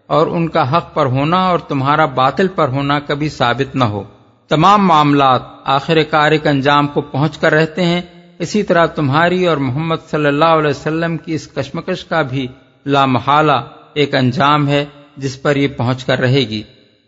اور 0.07 0.27
ان 0.27 0.49
کا 0.49 0.77
حق 0.77 0.95
پر 0.95 1.07
ہونا 1.07 1.37
اور 1.37 1.59
تمہارا 1.59 2.05
باطل 2.07 2.49
پر 2.49 2.69
ہونا 2.69 2.99
کبھی 2.99 3.29
ثابت 3.29 3.77
نہ 3.77 3.85
ہو۔ 3.85 4.03
تمام 4.49 4.87
معاملات 4.87 5.43
آخر 5.65 6.03
کار 6.11 6.31
ایک 6.33 6.47
انجام 6.47 6.87
کو 6.87 7.01
پہنچ 7.01 7.39
کر 7.39 7.55
رہتے 7.55 7.85
ہیں، 7.85 8.01
اسی 8.39 8.63
طرح 8.63 8.87
تمہاری 8.87 9.47
اور 9.47 9.57
محمد 9.57 9.97
صلی 10.11 10.27
اللہ 10.27 10.45
علیہ 10.45 10.71
وسلم 10.71 11.17
کی 11.17 11.35
اس 11.35 11.49
کشمکش 11.49 12.05
کا 12.05 12.23
بھی 12.23 12.47
لامحالہ 12.87 13.61
ایک 13.95 14.15
انجام 14.15 14.69
ہے 14.69 14.85
جس 15.17 15.43
پر 15.43 15.57
یہ 15.57 15.69
پہنچ 15.69 16.05
کر 16.05 16.19
رہے 16.19 16.39
گی۔ 16.39 16.63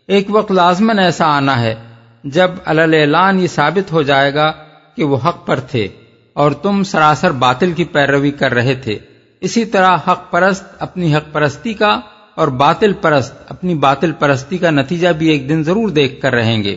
ایک 0.07 0.27
وقت 0.29 0.51
لازمن 0.51 0.99
ایسا 0.99 1.25
آنا 1.25 1.61
ہے 1.61 1.75
جب 2.23 2.51
اعلان 2.65 3.39
یہ 3.39 3.47
ثابت 3.47 3.91
ہو 3.91 4.01
جائے 4.01 4.33
گا 4.33 4.51
کہ 4.95 5.03
وہ 5.03 5.17
حق 5.25 5.47
پر 5.47 5.59
تھے 5.59 5.87
اور 6.33 6.51
تم 6.51 6.83
سراسر 6.83 7.31
باطل 7.31 7.71
کی 7.71 7.83
پیروی 7.83 8.31
کر 8.31 8.53
رہے 8.53 8.75
تھے۔ 8.75 8.99
اسی 9.41 9.65
طرح 9.65 9.97
حق 10.07 10.31
پرست 10.31 10.65
اپنی 10.79 11.15
حق 11.15 11.33
پرستی 11.33 11.73
کا 11.73 11.99
اور 12.35 12.47
باطل 12.47 12.93
پرست 12.93 13.35
اپنی 13.47 13.75
باطل 13.75 14.11
پرستی 14.11 14.57
کا 14.57 14.69
نتیجہ 14.69 15.09
بھی 15.09 15.27
ایک 15.27 15.49
دن 15.49 15.63
ضرور 15.63 15.89
دیکھ 15.89 16.21
کر 16.21 16.33
رہیں 16.33 16.63
گے۔ 16.63 16.75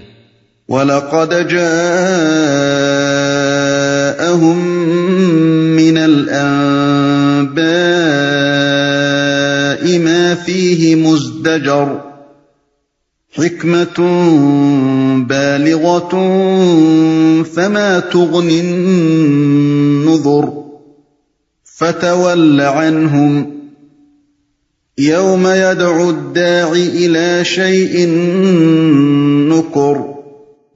وَلَقَدْ 0.69 1.49
جَاءَهُم 1.49 1.65
مِّنَ 5.77 5.99
الْأَنبَاءِ 5.99 7.65
مَا 9.99 10.35
فِيهِ 10.35 10.97
مُزْدَجَرٌ 10.97 12.01
حِكْمَةٌ 13.37 13.99
بَالِغَةٌ 15.29 16.13
فَمَا 17.43 18.01
تُغْنِ 18.01 18.51
النُّذُرُ 18.51 20.65
فتول 21.65 22.61
عنهم 22.61 23.55
يوم 24.99 25.47
يدعو 25.47 26.11
الداعي 26.11 26.89
إلى 26.89 27.45
شيء 27.45 28.09
نكر 29.49 30.14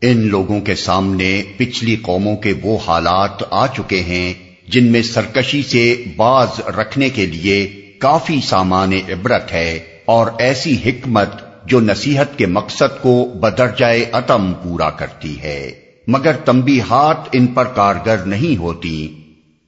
ان 0.02 0.26
لوگوں 0.26 0.60
کے 0.60 0.74
سامنے 0.74 1.42
پچھلی 1.56 1.96
قوموں 2.02 2.36
کے 2.36 2.52
وہ 2.62 2.78
حالات 2.86 3.42
آ 3.50 3.66
چکے 3.66 4.00
ہیں 4.00 4.34
جن 4.68 4.84
میں 4.84 5.02
سرکشی 5.02 5.62
سے 5.62 6.04
باز 6.16 6.60
رکھنے 6.60 7.10
کے 7.10 7.26
لیے 7.26 7.66
کافی 7.98 8.40
سامان 8.40 8.92
عبرت 8.92 9.52
ہے 9.52 9.78
اور 10.04 10.26
ایسی 10.38 10.76
حکمت 10.86 11.28
جو 11.66 11.80
نصیحت 11.80 12.38
کے 12.38 12.46
مقصد 12.46 13.02
کو 13.02 13.32
بدرجائے 13.40 14.04
عتم 14.12 14.52
پورا 14.62 14.90
کرتی 14.90 15.42
ہے۔ 15.42 15.72
مگر 16.06 16.32
تنبیہات 16.32 17.28
ان 17.32 17.46
پر 17.46 17.64
کارگر 17.64 18.16
نہیں 18.16 18.56
ہوتی۔ 18.56 19.14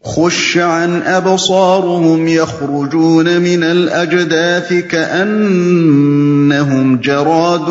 خش 0.04 0.56
عن 0.56 1.00
ابصارهم 1.04 2.28
يخرجون 2.28 3.38
من 3.38 3.62
الاجداث 3.62 4.72
كانهم 4.90 6.96
جراد 6.96 7.70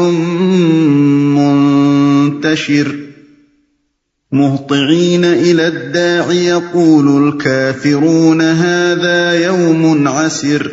منتشر. 1.38 2.96
مهطعين 4.32 5.24
إلى 5.24 5.68
الداع 5.68 6.32
يقول 6.32 7.24
الكافرون 7.24 8.42
هذا 8.42 9.34
يوم 9.34 10.08
عسر. 10.08 10.68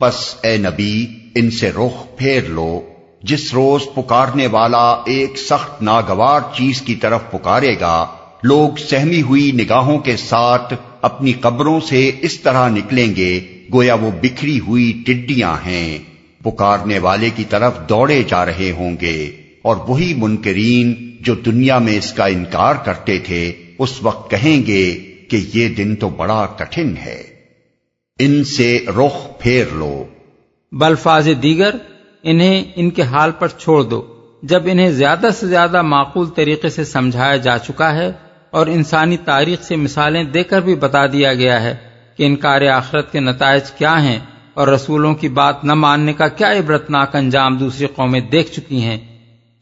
پس 0.00 0.14
اے 0.42 0.56
نبی 0.56 1.06
ان 1.34 1.50
سے 1.50 1.70
رخ 1.70 2.16
پھیر 2.16 2.42
لو۔ 2.48 2.80
جس 3.22 3.54
روز 3.54 3.80
پکارنے 3.94 4.46
والا 4.46 5.02
ایک 5.06 5.38
سخت 5.38 5.82
ناگوار 5.82 6.40
چیز 6.56 6.82
کی 6.82 6.94
طرف 6.94 7.20
پکارے 7.30 7.76
گا 7.80 8.06
لوگ 8.42 8.76
سہمی 8.76 9.22
ہوئی 9.22 9.52
نگاہوں 9.52 9.98
کے 9.98 10.16
ساتھ 10.16 10.74
اپنی 11.02 11.32
قبروں 11.32 11.80
سے 11.80 12.10
اس 12.20 12.40
طرح 12.40 12.68
نکلیں 12.68 13.16
گے، 13.16 13.40
گویا 13.72 13.94
وہ 13.94 14.10
بکھری 14.22 14.60
ہوئی 14.60 15.02
ٹڈیاں 15.06 15.66
ہیں۔ 15.66 15.98
پکارنے 16.44 16.98
والے 16.98 17.30
کی 17.36 17.44
طرف 17.44 17.72
دوڑے 17.88 18.22
جا 18.28 18.46
رہے 18.46 18.70
ہوں 18.70 18.96
گے۔ 19.00 19.30
اور 19.62 19.76
وہی 19.88 20.14
منکرین 20.16 21.16
جو 21.20 21.34
دنیا 21.34 21.78
میں 21.78 21.98
اس 21.98 22.12
کا 22.12 22.26
انکار 22.26 22.74
کرتے 22.74 23.18
تھے، 23.18 23.52
اس 23.78 24.02
وقت 24.02 24.30
کہیں 24.30 24.66
گے 24.66 24.98
کہ 25.28 25.44
یہ 25.54 25.68
دن 25.68 25.96
تو 25.96 26.08
بڑا 26.08 26.46
کٹھن 26.46 26.94
ہے۔ 27.04 27.22
ان 28.18 28.44
سے 28.44 28.84
رخ 28.88 29.38
پھیر 29.38 29.64
لو۔ 29.72 30.04
بلفاظ 30.72 31.28
دیگر، 31.42 31.70
انہیں 32.22 32.64
ان 32.76 32.90
کے 32.90 33.02
حال 33.02 33.30
پر 33.38 33.48
چھوڑ 33.48 33.82
دو۔ 33.82 34.06
جب 34.42 34.62
انہیں 34.64 34.90
زیادہ 34.90 35.28
سے 35.40 35.46
زیادہ 35.46 35.82
معقول 35.82 36.28
طریقے 36.28 36.68
سے 36.68 36.84
سمجھایا 36.84 37.36
جا 37.36 37.58
چکا 37.58 37.94
ہے 37.94 38.29
اور 38.50 38.66
انسانی 38.66 39.16
تاریخ 39.16 39.62
سے 39.62 39.76
مثالیں 39.76 40.24
دے 40.24 40.42
کر 40.42 40.60
بھی 40.60 40.74
بتا 40.74 41.06
دیا 41.06 41.34
گیا 41.34 41.62
ہے 41.62 41.76
کہ 42.16 42.26
انکار 42.26 42.62
آخرت 42.62 43.12
کے 43.12 43.20
نتائج 43.20 43.70
کیا 43.70 44.02
ہیں 44.02 44.18
اور 44.54 44.68
رسولوں 44.68 45.14
کی 45.14 45.28
بات 45.28 45.64
نہ 45.64 45.74
ماننے 45.74 46.12
کا 46.12 46.28
کیا 46.28 46.52
عبرتناک 46.52 47.16
انجام 47.16 47.56
دوسری 47.56 47.86
قومیں 47.86 48.20
دیکھ 48.20 48.52
چکی 48.52 48.82
ہیں۔ 48.82 48.98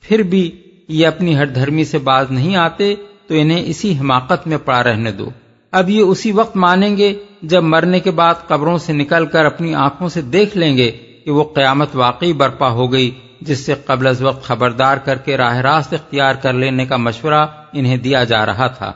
پھر 0.00 0.22
بھی 0.22 0.50
یہ 0.88 1.06
اپنی 1.06 1.36
ہر 1.36 1.46
دھرمی 1.46 1.84
سے 1.84 1.98
باز 1.98 2.30
نہیں 2.30 2.56
آتے 2.56 2.94
تو 3.26 3.34
انہیں 3.34 3.62
اسی 3.66 3.98
حماقت 3.98 4.46
میں 4.46 4.58
پڑا 4.58 4.82
رہنے 4.84 5.12
دو۔ 5.12 5.30
اب 5.72 5.90
یہ 5.90 6.02
اسی 6.02 6.32
وقت 6.32 6.56
مانیں 6.56 6.96
گے 6.96 7.18
جب 7.42 7.62
مرنے 7.62 8.00
کے 8.00 8.10
بعد 8.10 8.34
قبروں 8.46 8.78
سے 8.78 8.92
نکل 8.92 9.26
کر 9.26 9.44
اپنی 9.44 9.74
آنکھوں 9.74 10.08
سے 10.08 10.20
دیکھ 10.20 10.56
لیں 10.56 10.76
گے 10.76 10.90
کہ 11.24 11.30
وہ 11.30 11.44
قیامت 11.44 11.88
واقعی 11.94 12.32
برپا 12.32 12.70
ہو 12.70 12.92
گئی 12.92 13.10
جس 13.40 13.66
سے 13.66 13.74
قبل 13.86 14.06
از 14.06 14.22
وقت 14.22 14.44
خبردار 14.44 14.96
کر 14.96 15.16
کے 15.16 15.36
راہ 15.36 15.56
راست 15.56 15.92
اختیار 15.92 16.34
کر 16.34 16.52
لینے 16.52 16.86
کا 16.86 16.96
مشورہ 16.96 17.46
انہیں 17.72 17.96
دیا 17.96 18.24
جا 18.24 18.46
رہا 18.46 18.66
تھا۔ 18.66 18.92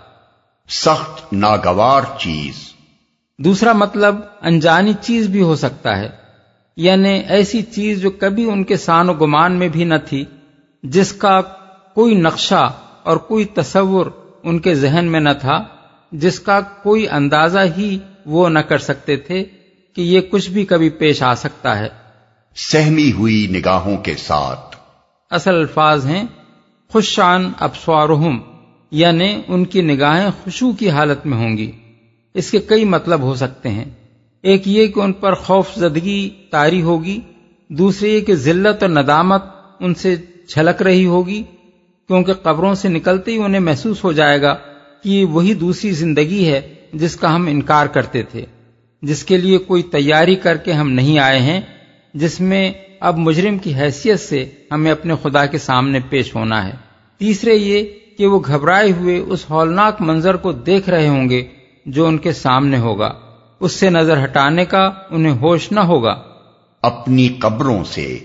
سخت 0.68 1.32
ناگوار 1.32 2.02
چیز۔ 2.18 2.72
دوسرا 3.38 3.72
مطلب 3.72 4.16
انجانی 4.40 4.92
چیز 5.00 5.28
بھی 5.28 5.42
ہو 5.42 5.56
سکتا 5.56 5.98
ہے۔ 5.98 6.08
یعنی 6.76 7.22
ایسی 7.28 7.62
چیز 7.62 8.00
جو 8.00 8.10
کبھی 8.10 8.50
ان 8.50 8.64
کے 8.64 8.76
سان 8.76 9.08
و 9.08 9.14
گمان 9.14 9.52
میں 9.52 9.68
بھی 9.68 9.84
نہ 9.84 9.94
تھی 10.08 10.24
جس 10.82 11.12
کا 11.12 11.40
کوئی 11.94 12.14
نقشہ 12.14 12.72
اور 13.02 13.16
کوئی 13.16 13.44
تصور 13.44 14.06
ان 14.42 14.58
کے 14.58 14.74
ذہن 14.74 15.04
میں 15.04 15.20
نہ 15.20 15.28
تھا 15.40 15.64
جس 16.12 16.40
کا 16.40 16.60
کوئی 16.60 17.08
اندازہ 17.08 17.58
ہی 17.76 17.98
وہ 18.26 18.48
نہ 18.48 18.58
کر 18.58 18.78
سکتے 18.78 19.16
تھے 19.16 19.44
کہ 19.94 20.00
یہ 20.00 20.20
کچھ 20.20 20.50
بھی 20.50 20.64
کبھی 20.64 20.90
پیش 20.90 21.22
آ 21.22 21.34
سکتا 21.34 21.78
ہے۔ 21.78 22.01
سہمی 22.56 23.12
ہوئی 23.12 23.46
نگاہوں 23.50 23.96
کے 23.96 24.14
ساتھ۔ 24.14 24.76
اصل 25.30 25.54
الفاظ 25.54 26.06
ہیں 26.06 26.24
خوشان 26.92 27.52
ابسوارہم 27.58 28.40
یعنی 28.90 29.42
ان 29.48 29.64
کی 29.64 29.82
نگاہیں 29.82 30.30
خوشو 30.44 30.72
کی 30.72 30.90
حالت 30.90 31.26
میں 31.26 31.38
ہوں 31.38 31.56
گی۔ 31.56 31.70
اس 32.34 32.50
کے 32.50 32.58
کئی 32.58 32.84
مطلب 32.84 33.20
ہو 33.20 33.34
سکتے 33.34 33.68
ہیں۔ 33.68 33.84
ایک 34.42 34.68
یہ 34.68 34.86
کہ 34.86 35.00
ان 35.00 35.12
پر 35.12 35.34
خوف 35.34 35.74
زدگی 35.76 36.30
تاری 36.50 36.82
ہوگی، 36.82 37.20
دوسرے 37.68 38.08
یہ 38.08 38.20
کہ 38.20 38.34
ذلت 38.34 38.82
اور 38.82 38.90
ندامت 38.90 39.44
ان 39.80 39.94
سے 39.94 40.16
چھلک 40.48 40.82
رہی 40.82 41.06
ہوگی، 41.06 41.42
کیونکہ 42.08 42.32
قبروں 42.32 42.74
سے 42.74 42.88
نکلتے 42.88 43.32
ہی 43.32 43.38
انہیں 43.38 43.60
محسوس 43.60 44.04
ہو 44.04 44.12
جائے 44.12 44.42
گا 44.42 44.54
کہ 45.02 45.08
یہ 45.08 45.24
وہی 45.24 45.54
دوسری 45.54 45.90
زندگی 45.90 46.48
ہے 46.48 46.74
جس 46.92 47.16
کا 47.16 47.34
ہم 47.34 47.46
انکار 47.46 47.86
کرتے 47.86 48.22
تھے۔ 48.22 48.46
جس 49.02 49.24
کے 49.24 49.36
لیے 49.36 49.58
کوئی 49.58 49.82
تیاری 49.82 50.34
کر 50.34 50.56
کے 50.56 50.72
ہم 50.72 50.90
نہیں 50.90 51.18
آئے 51.18 51.38
ہیں 51.38 51.60
جس 52.14 52.40
میں 52.40 52.72
اب 53.00 53.18
مجرم 53.18 53.58
کی 53.58 53.74
حیثیت 53.74 54.20
سے 54.20 54.50
ہمیں 54.72 54.92
اپنے 54.92 55.14
خدا 55.22 55.46
کے 55.46 55.58
سامنے 55.58 55.98
پیش 56.10 56.34
ہونا 56.34 56.66
ہے۔ 56.66 56.72
تیسرے 57.18 57.54
یہ 57.54 57.82
کہ 58.18 58.26
وہ 58.26 58.40
گھبرائے 58.46 58.92
ہوئے 58.92 59.18
اس 59.18 59.50
ہولناک 59.50 60.00
منظر 60.00 60.36
کو 60.36 60.52
دیکھ 60.52 60.88
رہے 60.90 61.08
ہوں 61.08 61.28
گے 61.28 61.46
جو 61.86 62.06
ان 62.06 62.18
کے 62.18 62.32
سامنے 62.32 62.78
ہوگا۔ 62.78 63.12
اس 63.60 63.72
سے 63.72 63.90
نظر 63.90 64.24
ہٹانے 64.24 64.64
کا 64.64 64.90
انہیں 65.10 65.32
ہوش 65.32 65.72
نہ 65.72 65.80
ہوگا۔ 65.80 66.22
اپنی 66.82 67.28
قبروں 67.28 67.84
سے۔ 67.84 68.18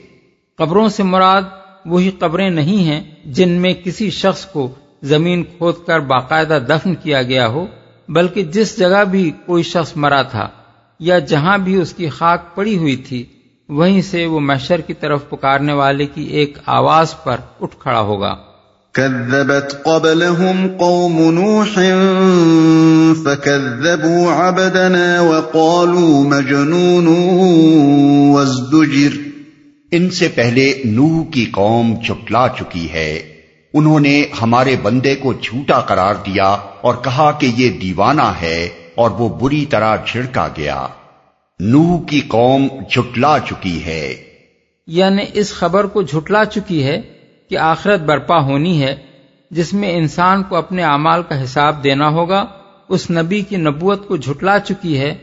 قبروں 0.57 0.89
سے 0.89 1.03
مراد 1.03 1.41
وہی 1.85 2.11
قبریں 2.19 2.49
نہیں 2.49 2.83
ہیں 2.83 3.03
جن 3.25 3.49
میں 3.49 3.73
کسی 3.73 4.09
شخص 4.09 4.45
کو 4.45 4.75
زمین 5.03 5.43
کھود 5.43 5.75
کر 5.87 5.99
باقاعدہ 5.99 6.59
دفن 6.69 6.95
کیا 6.95 7.21
گیا 7.21 7.47
ہو 7.47 7.67
بلکہ 8.09 8.43
جس 8.43 8.79
جگہ 8.79 9.03
بھی 9.03 9.31
کوئی 9.45 9.63
شخص 9.63 9.91
مرا 9.95 10.21
تھا 10.21 10.49
یا 10.99 11.19
جہاں 11.19 11.57
بھی 11.57 11.75
اس 11.75 11.93
کی 11.93 12.09
خاک 12.09 12.55
پڑی 12.55 12.77
ہوئی 12.77 12.95
تھی 12.95 13.25
وہیں 13.69 14.01
سے 14.01 14.25
وہ 14.25 14.39
محشر 14.39 14.81
کی 14.81 14.93
طرف 14.93 15.29
پکارنے 15.29 15.73
والے 15.73 16.05
کی 16.05 16.23
ایک 16.23 16.57
آواز 16.65 17.23
پر 17.23 17.37
اٹھ 17.61 17.75
کھڑا 17.79 17.99
ہوگا۔ 17.99 18.35
كذبت 18.91 19.83
قبلهم 19.83 20.67
قوم 20.77 21.31
نوح 21.31 21.79
فكذبوا 23.23 24.47
عبدنا 24.47 25.21
وقالوا 25.21 26.23
مجنون 26.23 27.07
وازدجر۔ 28.35 29.17
ان 29.91 30.09
سے 30.09 30.27
پہلے 30.27 30.81
نوح 30.85 31.23
کی 31.31 31.45
قوم 31.45 31.95
چٹلا 32.07 32.47
چکی 32.59 32.91
ہے۔ 32.93 33.19
انہوں 33.73 33.99
نے 33.99 34.25
ہمارے 34.41 34.75
بندے 34.81 35.15
کو 35.15 35.33
جھوٹا 35.33 35.79
قرار 35.79 36.15
دیا 36.15 36.57
اور 36.81 36.95
کہا 37.03 37.31
کہ 37.31 37.51
یہ 37.57 37.69
دیوانہ 37.69 38.33
ہے 38.41 38.69
اور 38.95 39.11
وہ 39.11 39.29
بری 39.29 39.65
طرح 39.65 39.97
چھڑکا 40.05 40.47
گیا۔ 40.57 40.87
نوح 41.59 42.05
کی 42.05 42.19
قوم 42.19 42.67
جھٹلا 42.89 43.39
چکی 43.39 43.85
ہے۔ 43.85 44.15
یعنی 44.87 45.23
اس 45.33 45.53
خبر 45.53 45.83
کو 45.83 46.01
جھٹلا 46.01 46.45
چکی 46.45 46.83
ہے 46.83 47.01
کہ 47.49 47.57
آخرت 47.57 47.99
برپا 47.99 48.39
ہونی 48.39 48.83
ہے، 48.83 48.95
جس 49.51 49.73
میں 49.73 49.91
انسان 49.91 50.43
کو 50.43 50.55
اپنے 50.55 50.83
اعمال 50.83 51.23
کا 51.23 51.43
حساب 51.43 51.83
دینا 51.83 52.09
ہوگا۔ 52.09 52.45
اس 52.89 53.11
نبی 53.11 53.41
کی 53.41 53.57
نبوت 53.57 54.07
کو 54.07 54.17
جھٹلا 54.17 54.59
چکی 54.59 54.99
ہے 54.99 55.15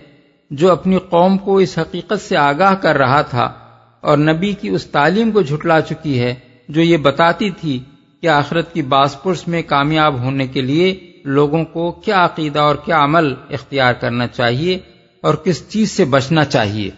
جو 0.51 0.73
اپنی 0.73 0.99
قوم 0.99 1.39
کو 1.39 1.57
اس 1.57 1.79
حقیقت 1.79 2.21
سے 2.21 2.37
آگاہ 2.37 2.75
کر 2.75 2.97
رہا 2.97 3.23
تھا، 3.23 3.53
اور 4.01 4.19
نبی 4.19 4.53
کی 4.53 4.69
اس 4.69 4.87
تعلیم 4.87 5.31
کو 5.31 5.43
جھٹلا 5.43 5.81
چکی 5.81 6.21
ہے 6.21 6.35
جو 6.69 6.81
یہ 6.81 6.97
بتاتی 6.97 7.51
تھی 7.51 7.79
کہ 8.21 8.29
آخرت 8.29 8.75
کی 8.75 8.83
باس 8.83 9.23
پرس 9.23 9.49
میں 9.49 9.63
کامیاب 9.63 10.21
ہونے 10.21 10.47
کے 10.47 10.61
لیے 10.61 11.13
لوگوں 11.25 11.65
کو 11.65 11.93
کیا 11.93 12.25
عقیدہ 12.25 12.59
اور 12.59 12.77
کیا 12.77 13.05
عمل 13.05 13.35
اختیار 13.51 13.93
کرنا 13.93 14.27
چاہیے۔ 14.27 14.79
اور 15.25 15.35
کس 15.35 15.69
چیز 15.69 15.91
سے 15.91 16.05
بچنا 16.05 16.45
چاہیے؟ 16.45 16.91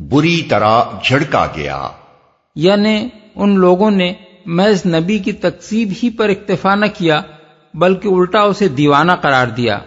بری 0.00 0.42
طرح 0.42 0.82
جھڑکا 1.04 1.46
گیا۔ 1.56 1.88
یعنی 2.56 3.08
ان 3.34 3.58
لوگوں 3.58 3.90
نے 3.90 4.12
محض 4.46 4.86
نبی 4.86 5.18
کی 5.18 5.32
تقسیب 5.32 5.92
ہی 6.02 6.10
پر 6.10 6.28
اکتفا 6.28 6.74
نہ 6.74 6.86
کیا 6.98 7.20
بلکہ 7.74 8.08
الٹا 8.08 8.40
اسے 8.40 8.68
دیوانہ 8.68 9.12
قرار 9.12 9.46
دیا۔ 9.46 9.78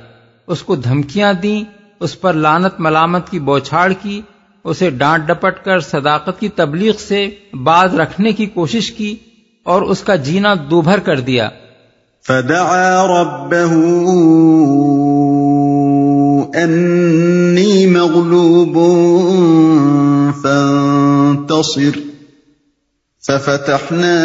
اس 0.47 0.61
کو 0.61 0.75
دھمکیاں 0.75 1.33
دیں 1.33 1.63
اس 1.99 2.21
پر 2.21 2.33
لانت 2.33 2.79
ملامت 2.79 3.29
کی 3.29 3.39
بوچھاڑ 3.39 3.93
کی 4.01 4.21
اسے 4.63 4.89
ڈانٹ 4.89 5.27
ڈپٹ 5.27 5.65
کر 5.65 5.79
صداقت 5.79 6.39
کی 6.39 6.49
تبلیغ 6.49 6.93
سے 6.97 7.29
باز 7.63 7.95
رکھنے 7.95 8.31
کی 8.31 8.45
کوشش 8.45 8.91
کی 8.91 9.15
اور 9.63 9.81
اس 9.81 10.01
کا 10.01 10.15
جینا 10.15 10.53
دوبھر 10.69 10.99
کر 10.99 11.19
دیا۔ 11.19 11.49
فدعا 12.27 13.07
ربه 13.07 13.83
انی 16.55 17.87
مغلوب 17.87 18.75
فانتصر. 20.43 21.91
ففتحنا 23.19 24.15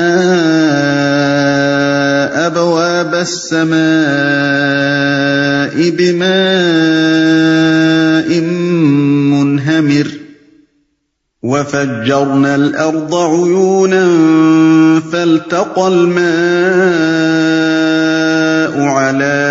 أبواب 2.47 3.15
السماء 3.15 3.81
بماء 5.91 6.31
منهمر. 9.31 10.07
وفجرنا 11.43 12.55
الأرض 12.55 13.15
عيونا 13.15 14.07
فالتقى 15.13 15.89
الماء 15.89 16.41
على 18.83 19.50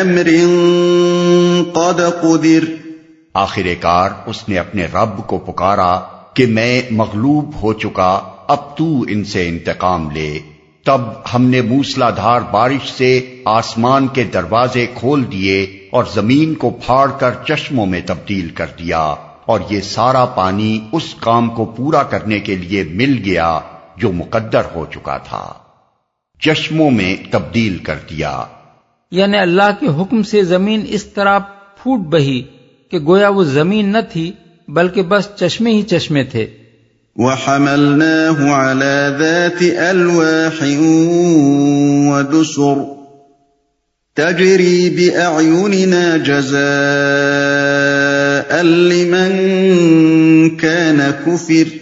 امر 0.00 0.30
قد 1.72 2.00
قدر 2.22 2.74
آخر 3.34 3.66
کار 3.80 4.10
اس 4.26 4.48
نے 4.48 4.58
اپنے 4.58 4.86
رب 4.86 5.26
کو 5.26 5.38
پکارا 5.38 6.00
کہ 6.34 6.46
میں 6.46 6.82
مغلوب 6.90 7.62
ہو 7.62 7.72
چکا، 7.72 8.20
اب 8.48 8.76
تو 8.76 9.04
ان 9.08 9.24
سے 9.24 9.48
انتقام 9.48 10.10
لے۔ 10.10 10.38
تب 10.84 11.00
ہم 11.34 11.44
نے 11.44 11.60
موسلا 11.60 12.10
دھار 12.10 12.40
بارش 12.40 12.92
سے 12.92 13.42
آسمان 13.44 14.08
کے 14.08 14.24
دروازے 14.24 14.86
کھول 14.94 15.24
دیے 15.32 15.88
اور 15.90 16.04
زمین 16.14 16.54
کو 16.54 16.70
پھاڑ 16.70 17.10
کر 17.10 17.30
چشموں 17.48 17.86
میں 17.86 18.00
تبدیل 18.06 18.48
کر 18.48 18.66
دیا 18.78 19.14
اور 19.46 19.60
یہ 19.70 19.80
سارا 19.80 20.24
پانی 20.24 20.78
اس 20.92 21.14
کام 21.20 21.50
کو 21.50 21.64
پورا 21.64 22.02
کرنے 22.02 22.40
کے 22.40 22.56
لیے 22.56 22.84
مل 22.84 23.22
گیا 23.24 23.60
جو 23.96 24.12
مقدر 24.12 24.62
ہو 24.74 24.86
چکا 24.94 25.18
تھا۔ 25.18 25.52
چشموں 26.40 26.90
میں 26.90 27.16
تبدیل 27.30 27.78
کر 27.78 27.98
دیا۔ 28.10 28.44
یعنی 29.10 29.38
اللہ 29.38 29.80
کے 29.80 29.86
حکم 29.86 30.22
سے 30.22 30.44
زمین 30.44 30.84
اس 30.88 31.04
طرح 31.04 31.38
پھوٹ 31.82 31.98
بہی 31.98 32.42
کہ 32.90 32.98
گویا 32.98 33.28
وہ 33.28 33.44
زمین 33.44 33.92
نہ 33.92 33.98
تھی 34.12 34.32
بلکہ 34.68 35.02
بس 35.02 35.28
چشمے 35.36 35.72
ہی 35.72 35.82
چشمے 35.82 36.24
تھے۔ 36.24 36.46
وحملناه 37.16 38.52
على 38.52 39.18
ذات 39.18 39.62
ألواح 39.94 40.64
ودسر 42.12 42.78
تجري 44.14 44.96
بأعيننا 44.96 46.16
جزاء 46.16 48.62
لمن 48.62 49.36
كان 50.60 51.00
كفر۔ 51.26 51.76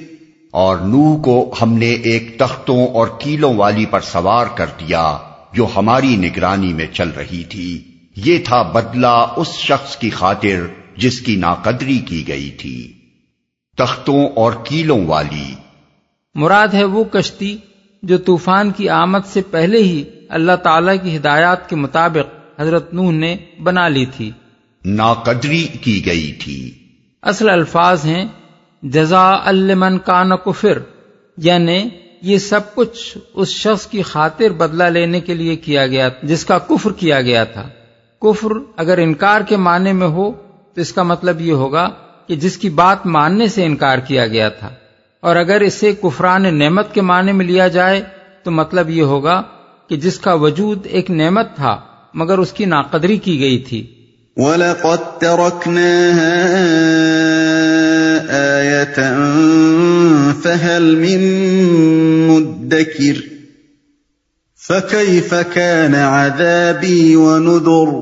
اور 0.50 0.76
نوح 0.76 1.22
کو 1.22 1.54
ہم 1.62 1.78
نے 1.78 1.92
ایک 1.92 2.38
تختوں 2.38 2.86
اور 2.86 3.08
کیلوں 3.18 3.54
والی 3.54 3.86
پر 3.86 4.00
سوار 4.00 4.46
کر 4.54 4.66
دیا۔ 4.66 5.18
جو 5.54 5.66
ہماری 5.76 6.16
نگرانی 6.16 6.72
میں 6.72 6.86
چل 6.92 7.08
رہی 7.08 7.44
تھی۔ 7.44 7.84
یہ 8.16 8.38
تھا 8.44 8.62
بدلہ 8.62 9.26
اس 9.36 9.52
شخص 9.52 9.96
کی 9.96 10.10
خاطر 10.10 10.66
جس 10.96 11.20
کی 11.20 11.36
ناقدری 11.36 11.98
کی 11.98 12.28
گئی 12.28 12.50
تھی۔ 12.50 12.92
تختوں 13.76 14.28
اور 14.28 14.52
کیلوں 14.64 15.06
والی۔ 15.06 15.54
مراد 16.34 16.68
ہے 16.68 16.84
وہ 16.84 17.04
کشتی 17.04 17.56
جو 18.02 18.18
طوفان 18.18 18.70
کی 18.70 18.88
آمد 18.88 19.26
سے 19.26 19.42
پہلے 19.50 19.78
ہی 19.78 20.04
اللہ 20.28 20.56
تعالی 20.62 20.98
کی 21.02 21.16
ہدایات 21.16 21.68
کے 21.68 21.76
مطابق 21.76 22.60
حضرت 22.60 22.94
نوح 22.94 23.12
نے 23.12 23.36
بنا 23.62 23.88
لی 23.88 24.06
تھی۔ 24.16 24.30
ناقدری 24.84 25.66
کی 25.80 26.06
گئی 26.06 26.32
تھی۔ 26.32 26.70
اصل 27.22 27.48
الفاظ 27.48 28.04
ہیں 28.04 28.24
جزا 28.82 29.30
المن 29.44 29.98
کا 29.98 30.36
کفر 30.36 30.78
یعنی 31.36 31.88
یہ 32.24 32.38
سب 32.38 32.74
کچھ 32.74 33.18
اس 33.34 33.48
شخص 33.48 33.86
کی 33.86 34.02
خاطر 34.02 34.48
بدلہ 34.48 34.84
لینے 34.84 35.20
کے 35.20 35.34
لیے 35.34 35.56
کیا 35.56 35.86
گیا 35.86 36.08
جس 36.22 36.44
کا 36.44 36.58
کفر 36.58 36.92
کیا 36.92 37.22
گیا 37.22 37.44
تھا۔ 37.44 37.68
کفر 38.22 38.48
اگر 38.76 38.98
انکار 38.98 39.40
کے 39.40 39.56
معنی 39.56 39.92
میں 39.92 40.06
ہو، 40.06 40.32
تو 40.74 40.80
اس 40.80 40.92
کا 40.92 41.02
مطلب 41.02 41.40
یہ 41.40 41.52
ہوگا 41.52 41.90
کہ 42.26 42.36
جس 42.36 42.58
کی 42.58 42.70
بات 42.70 43.06
ماننے 43.06 43.48
سے 43.48 43.64
انکار 43.64 43.98
کیا 43.98 44.26
گیا 44.26 44.48
تھا۔ 44.48 44.68
اور 45.20 45.36
اگر 45.36 45.60
اسے 45.60 45.92
کفران 46.02 46.58
نعمت 46.58 46.94
کے 46.94 47.00
معنی 47.00 47.32
میں 47.32 47.46
لیا 47.46 47.68
جائے، 47.68 48.02
تو 48.42 48.50
مطلب 48.50 48.90
یہ 48.90 49.02
ہوگا 49.02 49.42
کہ 49.88 49.96
جس 49.96 50.18
کا 50.18 50.34
وجود 50.34 50.86
ایک 50.90 51.10
نعمت 51.10 51.56
تھا، 51.56 51.80
مگر 52.14 52.38
اس 52.38 52.52
کی 52.52 52.64
ناقدری 52.64 53.16
کی 53.16 53.40
گئی 53.40 53.58
تھی۔ 53.58 53.86
وَلَقَدْ 54.36 55.18
تَرَكْنَاهَا 55.18 57.23
آيَةً 58.30 58.98
فَهَلْ 60.42 60.82
مِن 60.82 61.20
مُدَّكِرٍ 62.28 63.20
فَكَيْفَ 64.68 65.34
كَانَ 65.52 65.94
عَذَابِي 65.94 67.14
وَنُذُرِ 67.14 67.94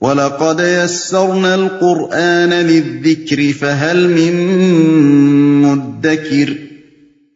وَلَقَدْ 0.00 0.60
يَسَّرْنَا 0.60 1.54
الْقُرْآنَ 1.54 2.54
لِلذِّكْرِ 2.54 3.52
فَهَلْ 3.58 4.06
مِن 4.06 4.36
مُدَّكِرٍ 5.62 6.52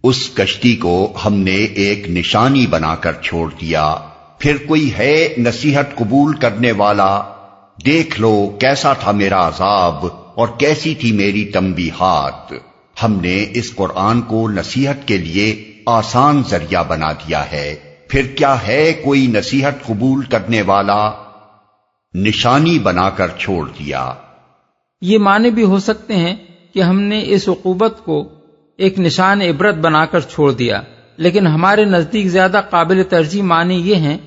اس 0.04 0.30
کشتی 0.34 0.76
کو 0.76 1.12
ہم 1.24 1.34
نے 1.34 1.56
ایک 1.56 2.10
نشانی 2.10 2.66
بنا 2.66 2.94
کر 2.94 3.12
چھوڑ 3.22 3.50
دیا۔ 3.60 3.94
پھر 4.38 4.56
کوئی 4.66 4.92
ہے 4.98 5.34
نصیحت 5.38 5.94
قبول 5.94 6.36
کرنے 6.36 6.72
والا؟ 6.72 7.22
دیکھ 7.86 8.20
لو 8.20 8.56
کیسا 8.60 8.92
تھا 8.92 9.12
میرا 9.12 9.48
عذاب۔ 9.48 10.19
اور 10.34 10.48
کیسی 10.58 10.94
تھی 10.94 11.12
میری 11.12 11.44
تمبی 11.44 11.90
ہاتھ 12.00 12.52
ہم 13.02 13.12
نے 13.20 13.46
اس 13.54 13.74
قرآن 13.74 14.22
کو 14.22 14.48
نصیحت 14.48 15.08
کے 15.08 15.16
لیے 15.16 15.72
آسان 15.86 16.42
ذریعہ 16.48 16.84
بنا 16.84 17.12
دیا 17.12 17.52
ہے۔ 17.52 17.74
پھر 18.08 18.26
کیا 18.26 18.66
ہے 18.66 18.92
کوئی 18.92 19.26
نصیحت 19.26 19.86
قبول 19.86 20.24
کرنے 20.24 20.62
والا؟ 20.62 21.12
نشانی 22.14 22.78
بنا 22.78 23.10
کر 23.10 23.28
چھوڑ 23.38 23.68
دیا۔ 23.68 24.14
یہ 25.02 25.18
معنی 25.18 25.50
بھی 25.50 25.64
ہو 25.64 25.78
سکتے 25.78 26.16
ہیں 26.16 26.36
کہ 26.74 26.82
ہم 26.82 27.00
نے 27.00 27.22
اس 27.26 27.48
عقوبت 27.48 28.00
کو 28.04 28.28
ایک 28.78 28.98
نشان 28.98 29.42
عبرت 29.42 29.74
بنا 29.74 30.06
کر 30.06 30.20
چھوڑ 30.20 30.52
دیا۔ 30.52 30.82
لیکن 31.16 31.46
ہمارے 31.46 31.84
نزدیک 31.84 32.26
زیادہ 32.26 32.60
قابل 32.70 33.02
ترجیح 33.08 33.42
معنی 33.42 33.74
یہ 33.74 33.94
ہیں 33.94 34.18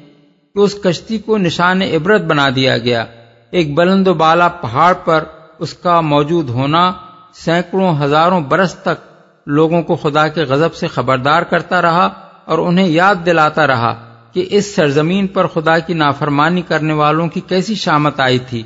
کہ 0.56 0.60
اس 0.60 0.76
کشتی 0.84 1.18
کو 1.18 1.38
نشان 1.38 1.82
عبرت 1.82 2.22
بنا 2.22 2.50
دیا 2.56 2.78
گیا۔ 2.78 3.06
ایک 3.52 3.74
بلند 3.74 4.08
و 4.08 4.14
بالا 4.14 4.48
پہاڑ 4.48 4.94
پر 4.94 5.24
اس 5.60 5.74
کا 5.74 6.02
موجود 6.02 6.50
ہونا 6.50 6.92
سینکڑوں 7.34 7.96
ہزاروں 8.02 8.42
برس 8.42 8.76
تک 8.76 9.14
لوگوں 9.48 9.82
کو 9.84 9.96
خدا 9.96 10.28
کے 10.28 10.42
غضب 10.42 10.74
سے 10.74 10.88
خبردار 10.88 11.42
کرتا 11.42 11.82
رہا 11.82 12.10
اور 12.46 12.58
انہیں 12.58 12.88
یاد 12.88 13.16
دلاتا 13.26 13.68
رہا 13.68 14.16
کہ 14.34 14.48
اس 14.50 14.76
سرزمین 14.76 15.28
پر 15.28 15.48
خدا 15.48 15.80
کی 15.80 15.94
نافرمانی 15.94 16.62
کرنے 16.62 16.94
والوں 16.94 17.28
کی 17.28 17.42
کیسی 17.42 17.76
شامت 17.76 18.20
آئی 18.20 18.40
تھی 18.40 18.64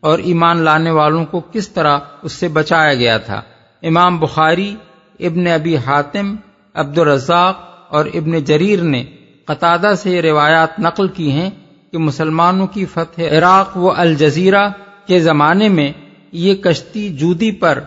اور 0.00 0.18
ایمان 0.18 0.58
لانے 0.58 0.90
والوں 0.90 1.24
کو 1.24 1.40
کس 1.52 1.68
طرح 1.68 1.98
اس 2.22 2.32
سے 2.32 2.48
بچایا 2.48 2.94
گیا 2.94 3.18
تھا۔ 3.18 3.42
امام 3.82 4.18
بخاری، 4.18 4.74
ابن 5.20 5.46
ابی 5.46 5.76
حاتم 5.76 6.36
عبد 6.74 6.98
الرزاق 6.98 7.56
اور 7.88 8.06
ابن 8.14 8.38
جریر 8.44 8.82
نے 8.82 9.04
قطادہ 9.44 9.92
سے 9.98 10.22
روایات 10.22 10.80
نقل 10.80 11.08
کی 11.08 11.32
ہیں 11.32 11.50
کہ 11.92 11.98
مسلمانوں 11.98 12.66
کی 12.66 12.84
فتح 12.84 13.22
عراق 13.22 13.76
و 13.76 13.92
الجزیرہ 13.96 14.68
کے 15.06 15.20
زمانے 15.20 15.68
میں 15.68 15.92
یہ 16.32 16.54
کشتی 16.54 17.08
جودی 17.08 17.50
پر 17.50 17.80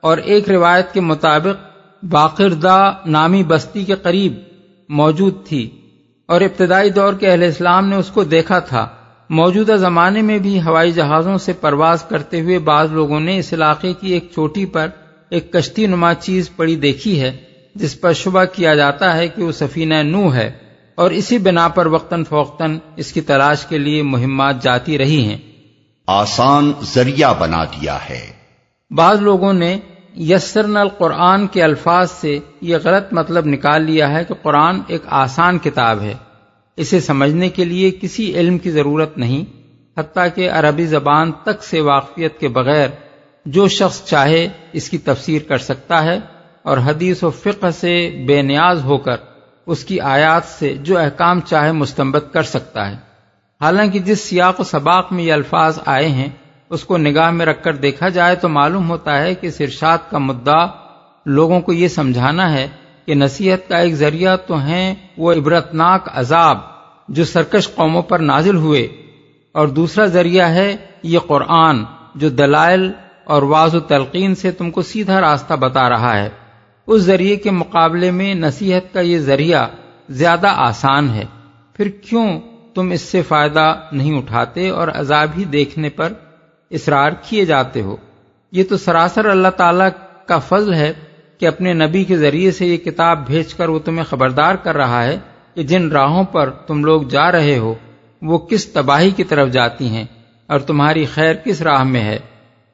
اور 0.00 0.18
ایک 0.18 0.48
روایت 0.48 0.92
کے 0.92 1.00
مطابق 1.00 1.72
باقردہ 2.04 2.94
نامی 3.06 3.44
بستی 3.44 3.84
کے 3.84 3.94
قریب 3.94 4.34
موجود 4.88 5.46
تھی 5.46 5.70
اور 6.26 6.40
ابتدائی 6.40 6.90
دور 6.90 7.12
کے 7.12 7.30
اہل 7.30 7.42
اسلام 7.42 7.88
نے 7.88 7.96
اس 7.96 8.08
کو 8.08 8.24
دیکھا 8.24 8.58
تھا۔ 8.58 8.88
موجودہ 9.30 9.72
زمانے 9.72 10.22
میں 10.22 10.38
بھی 10.38 10.60
ہوائی 10.60 10.92
جہازوں 10.92 11.36
سے 11.38 11.52
پرواز 11.52 12.02
کرتے 12.02 12.40
ہوئے 12.40 12.58
بعض 12.58 12.92
لوگوں 12.92 13.20
نے 13.20 13.38
اس 13.38 13.52
علاقے 13.52 13.92
کی 13.92 14.12
ایک 14.12 14.28
چوٹی 14.34 14.66
پر 14.66 14.88
ایک 15.30 15.52
کشتی 15.52 15.86
نما 15.86 16.14
چیز 16.14 16.56
پڑی 16.56 16.76
دیکھی 16.76 17.20
ہے، 17.20 17.36
جس 17.74 18.00
پر 18.00 18.12
شبہ 18.12 18.44
کیا 18.44 18.74
جاتا 18.74 19.16
ہے 19.16 19.28
کہ 19.28 19.42
وہ 19.42 19.52
سفینہ 19.52 19.94
نو 19.94 20.34
ہے 20.34 20.52
اور 20.94 21.10
اسی 21.10 21.38
بنا 21.38 21.68
پر 21.68 21.86
وقتاً 21.86 22.24
فوقتاً 22.24 22.78
اس 22.96 23.12
کی 23.12 23.20
تلاش 23.20 23.66
کے 23.66 23.78
لیے 23.78 24.02
مہمات 24.02 24.62
جاتی 24.62 24.98
رہی 24.98 25.24
ہیں۔ 25.24 25.51
آسان 26.06 26.72
ذریعہ 26.82 27.34
بنا 27.38 27.64
دیا 27.64 27.98
ہے۔ 28.10 28.32
بعض 28.90 29.20
لوگوں 29.20 29.52
نے 29.52 29.78
یسرن 30.16 30.76
القرآن 30.76 31.46
کے 31.46 31.62
الفاظ 31.62 32.10
سے 32.10 32.38
یہ 32.60 32.76
غلط 32.84 33.12
مطلب 33.12 33.46
نکال 33.46 33.82
لیا 33.82 34.10
ہے 34.10 34.24
کہ 34.24 34.34
قرآن 34.42 34.80
ایک 34.86 35.02
آسان 35.06 35.58
کتاب 35.58 36.00
ہے۔ 36.00 36.14
اسے 36.76 37.00
سمجھنے 37.00 37.48
کے 37.48 37.64
لیے 37.64 37.90
کسی 38.00 38.34
علم 38.34 38.58
کی 38.58 38.70
ضرورت 38.70 39.18
نہیں، 39.18 39.44
حتیٰ 39.98 40.26
کہ 40.34 40.50
عربی 40.50 40.86
زبان 40.86 41.32
تک 41.32 41.64
سے 41.64 41.80
واقفیت 41.80 42.38
کے 42.38 42.48
بغیر 42.48 42.88
جو 43.46 43.68
شخص 43.68 44.04
چاہے 44.04 44.48
اس 44.72 44.90
کی 44.90 44.98
تفسیر 44.98 45.42
کر 45.42 45.58
سکتا 45.58 46.04
ہے 46.04 46.20
اور 46.62 46.78
حدیث 46.78 47.22
و 47.22 47.30
فقہ 47.30 47.70
سے 47.70 48.24
بے 48.28 48.42
نیاز 48.42 48.84
ہو 48.84 48.98
کر 48.98 49.16
اس 49.66 49.84
کی 49.84 50.00
آیات 50.00 50.42
سے 50.44 50.74
جو 50.74 50.98
احکام 50.98 51.40
چاہے 51.40 51.72
مستمت 51.72 52.32
کر 52.32 52.42
سکتا 52.42 52.90
ہے۔ 52.90 53.11
حالانکہ 53.62 53.98
جس 53.98 54.20
سیاق 54.20 54.60
و 54.60 54.64
سباق 54.64 55.12
میں 55.12 55.24
یہ 55.24 55.32
الفاظ 55.32 55.78
آئے 55.86 56.08
ہیں، 56.08 56.28
اس 56.70 56.84
کو 56.84 56.96
نگاہ 56.96 57.30
میں 57.30 57.46
رکھ 57.46 57.62
کر 57.64 57.76
دیکھا 57.76 58.08
جائے 58.08 58.36
تو 58.36 58.48
معلوم 58.48 58.90
ہوتا 58.90 59.18
ہے 59.20 59.34
کہ 59.34 59.50
سرشاد 59.50 60.10
کا 60.10 60.18
مدعا 60.18 60.66
لوگوں 61.26 61.60
کو 61.60 61.72
یہ 61.72 61.88
سمجھانا 61.88 62.52
ہے 62.52 62.66
کہ 63.06 63.14
نصیحت 63.14 63.68
کا 63.68 63.78
ایک 63.78 63.94
ذریعہ 63.94 64.36
تو 64.36 64.56
ہیں 64.58 64.94
وہ 65.18 65.32
عبرتناک 65.32 66.08
عذاب 66.12 66.58
جو 67.08 67.24
سرکش 67.24 67.68
قوموں 67.74 68.02
پر 68.02 68.18
نازل 68.18 68.56
ہوئے، 68.56 68.82
اور 69.54 69.68
دوسرا 69.68 70.04
ذریعہ 70.08 70.48
ہے 70.48 70.76
یہ 71.02 71.18
قرآن 71.18 71.84
جو 72.14 72.28
دلائل 72.28 72.90
اور 73.24 73.42
واض 73.48 73.74
و 73.74 73.80
تلقین 73.80 74.34
سے 74.34 74.50
تم 74.50 74.70
کو 74.70 74.82
سیدھا 74.82 75.20
راستہ 75.20 75.54
بتا 75.54 75.88
رہا 75.88 76.16
ہے۔ 76.18 76.28
اس 76.88 77.02
ذریعے 77.02 77.36
کے 77.36 77.50
مقابلے 77.52 78.10
میں 78.10 78.34
نصیحت 78.34 78.92
کا 78.94 79.00
یہ 79.00 79.18
ذریعہ 79.18 79.66
زیادہ 80.10 80.48
آسان 80.58 81.10
ہے۔ 81.10 81.24
پھر 81.76 81.88
کیوں 82.02 82.28
تم 82.74 82.90
اس 82.90 83.00
سے 83.00 83.22
فائدہ 83.22 83.74
نہیں 83.92 84.18
اٹھاتے 84.18 84.68
اور 84.68 84.88
عذاب 84.88 85.28
ہی 85.38 85.44
دیکھنے 85.44 85.88
پر 85.88 86.12
اصرار 86.70 87.10
کیے 87.22 87.44
جاتے 87.44 87.80
ہو۔ 87.82 87.96
یہ 88.52 88.64
تو 88.68 88.76
سراسر 88.76 89.24
اللہ 89.24 89.48
تعالی 89.48 89.84
کا 90.26 90.38
فضل 90.38 90.74
ہے 90.74 90.92
کہ 91.38 91.46
اپنے 91.46 91.72
نبی 91.72 92.04
کے 92.04 92.16
ذریعے 92.16 92.50
سے 92.50 92.66
یہ 92.66 92.76
کتاب 92.76 93.26
بھیج 93.26 93.54
کر 93.54 93.68
وہ 93.68 93.78
تمہیں 93.78 94.04
خبردار 94.04 94.54
کر 94.54 94.76
رہا 94.76 95.04
ہے 95.04 95.18
کہ 95.54 95.62
جن 95.62 95.88
راہوں 95.88 96.24
پر 96.24 96.50
تم 96.50 96.84
لوگ 96.84 97.02
جا 97.02 97.32
رہے 97.32 97.58
ہو، 97.58 97.74
وہ 98.22 98.38
کس 98.38 98.66
تباہی 98.66 99.10
کی 99.10 99.24
طرف 99.24 99.48
جاتی 99.48 99.88
ہیں 99.88 100.04
اور 100.46 100.58
تمہاری 100.58 101.04
خیر 101.04 101.34
کس 101.34 101.62
راہ 101.62 101.82
میں 101.82 102.00
ہے۔ 102.00 102.18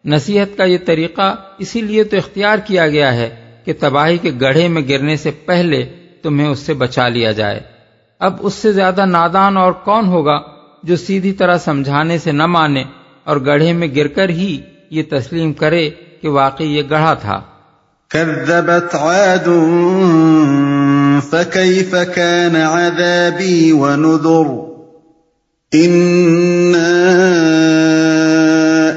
نصیحت 0.04 0.56
کا 0.56 0.64
یہ 0.64 0.78
طریقہ 0.86 1.34
اسی 1.58 1.82
لیے 1.82 2.04
تو 2.04 2.16
اختیار 2.16 2.58
کیا 2.58 2.88
گیا 2.88 3.14
ہے 3.14 3.52
کہ 3.64 3.72
تباہی 3.80 4.18
کے 4.18 4.30
گڑھے 4.40 4.68
میں 4.68 4.82
گرنے 4.88 5.16
سے 5.16 5.30
پہلے 5.30 5.82
تمہیں 6.22 6.48
اس 6.48 6.58
سے 6.58 6.74
بچا 6.74 7.08
لیا 7.08 7.32
جائے۔ 7.32 7.60
اب 8.20 8.34
اس 8.40 8.54
سے 8.54 8.72
زیادہ 8.72 9.06
نادان 9.06 9.56
اور 9.56 9.72
کون 9.72 10.06
ہوگا 10.06 10.38
جو 10.82 10.96
سیدھی 10.96 11.32
طرح 11.32 11.58
سمجھانے 11.58 12.18
سے 12.18 12.32
نہ 12.32 12.46
مانے 12.46 12.84
اور 13.24 13.36
گڑھے 13.46 13.72
میں 13.72 13.88
گر 13.96 14.06
کر 14.06 14.28
ہی 14.28 14.60
یہ 14.90 15.02
تسلیم 15.10 15.52
کرے 15.52 15.90
کہ 16.22 16.28
واقعی 16.28 16.76
یہ 16.76 16.82
گڑھا 16.90 17.14
تھا۔ 17.14 17.40
كذبت 18.10 18.94
عاد 18.94 19.48
فكيف 21.30 21.94
كان 22.14 22.56
عذابي 22.56 23.72
ونذر۔ 23.72 24.68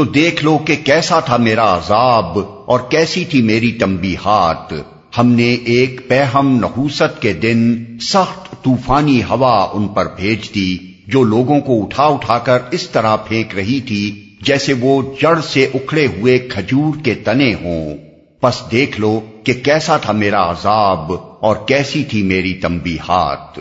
تو 0.00 0.04
دیکھ 0.04 0.44
لو 0.44 0.58
کہ 0.58 0.76
کیسا 0.84 1.20
تھا 1.20 1.36
میرا 1.36 1.76
عذاب 1.76 2.38
اور 2.66 2.80
کیسی 2.90 3.24
تھی 3.24 3.42
میری 3.42 3.72
تمبی 3.72 4.16
ہاتھ 4.24 4.74
ہم 5.18 5.32
نے 5.32 5.54
ایک 5.54 6.08
پہم 6.08 6.58
نحوست 6.60 7.22
کے 7.22 7.32
دن 7.32 7.84
سخت 8.00 8.64
طوفانی 8.64 9.22
ہوا 9.22 9.70
ان 9.72 9.88
پر 9.88 10.06
بھیج 10.16 10.54
دی، 10.54 10.78
جو 11.06 11.22
لوگوں 11.22 11.60
کو 11.60 11.82
اٹھا 11.82 12.02
اٹھا 12.02 12.38
کر 12.38 12.58
اس 12.70 12.90
طرح 12.90 13.16
پھینک 13.16 13.54
رہی 13.54 13.80
تھی 13.80 14.30
جیسے 14.42 14.72
وہ 14.72 15.02
جڑ 15.20 15.40
سے 15.40 15.64
اکھڑے 15.74 16.06
ہوئے 16.06 16.38
کھجور 16.38 17.04
کے 17.04 17.14
تنے 17.14 17.54
ہوں۔ 17.54 17.96
پس 18.40 18.62
دیکھ 18.70 19.00
لو 19.00 19.20
کہ 19.44 19.52
کیسا 19.52 19.96
تھا 19.96 20.12
میرا 20.12 20.50
عذاب 20.50 21.12
اور 21.40 21.56
کیسی 21.66 22.04
تھی 22.04 22.22
میری 22.22 22.54
تمبی 22.54 22.96
ہاتھ 23.08 23.58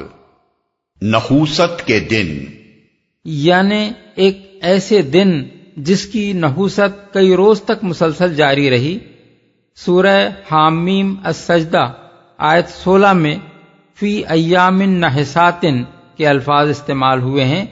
نحوست 1.01 1.87
کے 1.87 1.99
دن۔ 1.99 2.45
یعنی 3.25 3.91
ایک 4.15 4.59
ایسے 4.61 5.01
دن 5.01 5.58
جس 5.81 6.05
کی 6.05 6.33
نحوست 6.33 7.13
کئی 7.13 7.35
روز 7.35 7.61
تک 7.61 7.83
مسلسل 7.83 8.35
جاری 8.35 8.69
رہی، 8.69 8.99
سورہ 9.75 10.29
حامیم 10.51 11.15
السجدہ، 11.23 11.91
آیت 12.37 12.69
سولہ 12.69 13.13
میں 13.13 13.35
فی 13.95 14.23
ایام 14.27 14.81
نحساتن 14.81 15.83
کے 16.17 16.27
الفاظ 16.27 16.69
استعمال 16.69 17.21
ہوئے 17.21 17.43
ہیں 17.43 17.65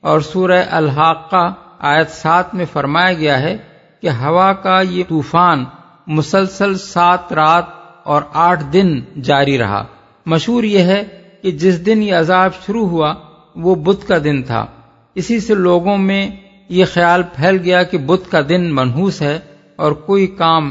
اور 0.00 0.20
سورہ 0.20 0.64
الحاقہ 0.70 1.52
آیت 1.78 2.10
سات 2.10 2.54
میں 2.54 2.64
فرمایا 2.72 3.12
گیا 3.12 3.40
ہے 3.40 3.56
کہ 4.02 4.08
ہوا 4.08 4.52
کا 4.52 4.80
یہ 4.80 5.04
طوفان 5.08 5.64
مسلسل 6.06 6.78
سات 6.78 7.32
رات 7.32 7.64
اور 8.04 8.22
آٹھ 8.32 8.64
دن 8.72 9.00
جاری 9.22 9.58
رہا۔ 9.58 9.84
مشہور 10.26 10.62
یہ 10.62 10.78
ہے 10.78 11.04
کہ 11.42 11.50
جس 11.50 11.86
دن 11.86 12.02
یہ 12.02 12.14
عذاب 12.14 12.50
شروع 12.66 12.88
ہوا، 12.88 13.14
وہ 13.56 13.74
بدھ 13.74 14.08
کا 14.08 14.18
دن 14.24 14.42
تھا۔ 14.42 14.66
اسی 15.14 15.40
سے 15.40 15.54
لوگوں 15.54 15.98
میں 15.98 16.30
یہ 16.68 16.84
خیال 16.84 17.22
پھیل 17.22 17.58
گیا 17.64 17.82
کہ 17.82 17.98
بدھ 17.98 18.30
کا 18.30 18.40
دن 18.48 18.74
منحوس 18.74 19.22
ہے 19.22 19.38
اور 19.76 19.92
کوئی 19.92 20.26
کام 20.26 20.70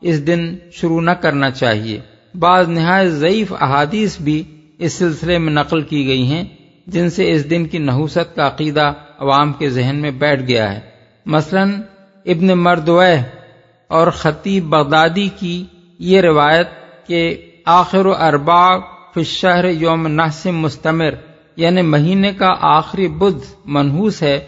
اس 0.00 0.26
دن 0.26 0.56
شروع 0.72 1.00
نہ 1.00 1.10
کرنا 1.10 1.50
چاہیے۔ 1.50 2.00
بعض 2.38 2.68
نہایت 2.68 3.12
ضعیف 3.12 3.52
احادیث 3.60 4.20
بھی 4.20 4.42
اس 4.78 4.92
سلسلے 4.92 5.38
میں 5.38 5.52
نقل 5.52 5.82
کی 5.82 6.06
گئی 6.06 6.22
ہیں، 6.22 6.44
جن 6.86 7.10
سے 7.10 7.32
اس 7.32 7.50
دن 7.50 7.66
کی 7.66 7.78
نحوست 7.78 8.36
کا 8.36 8.46
عقیدہ 8.46 8.92
عوام 9.18 9.52
کے 9.52 9.68
ذہن 9.68 9.96
میں 9.96 10.10
بیٹھ 10.10 10.42
گیا 10.42 10.72
ہے۔ 10.72 10.80
مثلا 11.26 11.62
ابن 12.26 12.46
مردوہ 12.46 13.04
اور 13.88 14.06
خطیب 14.06 14.64
بغدادی 14.64 15.28
کی 15.38 15.64
یہ 15.98 16.20
روایت 16.20 16.68
کہ 17.06 17.50
آخر 17.64 18.06
و 18.06 18.14
اربا 18.14 18.78
فشہر 19.14 19.64
یوم 19.64 20.06
نحسم 20.06 20.58
مستمر 20.58 21.14
یعنی 21.56 21.82
مہینے 21.82 22.32
کا 22.32 22.54
آخری 22.60 23.08
بدھ 23.08 23.54
منحوس 23.64 24.22
ہے 24.22 24.46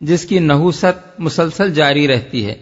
جس 0.00 0.24
کی 0.24 0.38
نحوست 0.38 1.20
مسلسل 1.20 1.74
جاری 1.74 2.08
رہتی 2.08 2.46
ہے۔ 2.46 2.54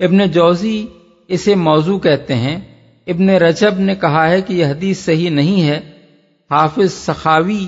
ابن 0.00 0.30
جوزی 0.30 0.86
اسے 1.28 1.54
موضوع 1.54 1.98
کہتے 1.98 2.34
ہیں۔ 2.34 2.60
ابن 3.06 3.30
رجب 3.30 3.78
نے 3.78 3.94
کہا 3.94 4.30
ہے 4.30 4.42
کہ 4.42 4.52
یہ 4.52 4.66
حدیث 4.66 4.98
صحیح 4.98 5.30
نہیں 5.30 5.68
ہے۔ 5.68 5.80
حافظ 6.50 6.92
سخاوی 6.92 7.66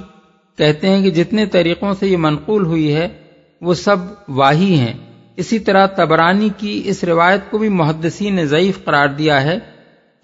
کہتے 0.58 0.88
ہیں 0.88 1.02
کہ 1.02 1.10
جتنے 1.10 1.46
طریقوں 1.46 1.94
سے 2.00 2.06
یہ 2.06 2.16
منقول 2.16 2.66
ہوئی 2.66 2.94
ہے، 2.94 3.08
وہ 3.60 3.74
سب 3.74 3.96
واہی 4.28 4.78
ہیں۔ 4.78 4.92
اسی 5.36 5.58
طرح 5.58 5.86
تبرانی 5.86 6.48
کی 6.56 6.82
اس 6.84 7.04
روایت 7.04 7.40
کو 7.50 7.58
بھی 7.58 7.68
محدثین 7.68 8.34
نے 8.34 8.46
ضعیف 8.46 8.84
قرار 8.84 9.08
دیا 9.08 9.42
ہے 9.42 9.58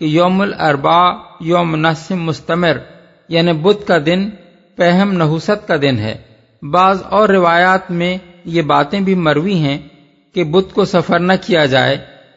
کہ 0.01 0.05
یوم 0.05 0.41
الاربا 0.41 1.13
یوم 1.41 1.77
نسم 1.77 2.23
مستمر 2.23 2.79
یعنی 3.29 3.53
بدھ 3.53 3.87
کا 3.87 3.99
دن، 4.07 4.31
پہم 4.77 5.13
نحوست 5.13 5.69
کا 5.69 5.77
دن 5.83 5.99
ہے۔ 5.99 6.17
بعض 6.63 7.03
اور 7.11 7.29
روایات 7.29 7.91
میں 7.91 8.19
یہ 8.51 8.63
باتیں 8.63 9.01
بھی 9.01 9.15
مروی 9.15 9.55
ہیں 9.55 9.79
کہ 10.35 10.45
بدھ 10.45 10.75
کو 10.75 10.85
سفر 10.85 11.19
نہ 11.19 11.33
کیا 11.47 11.65
جائے، 11.65 11.97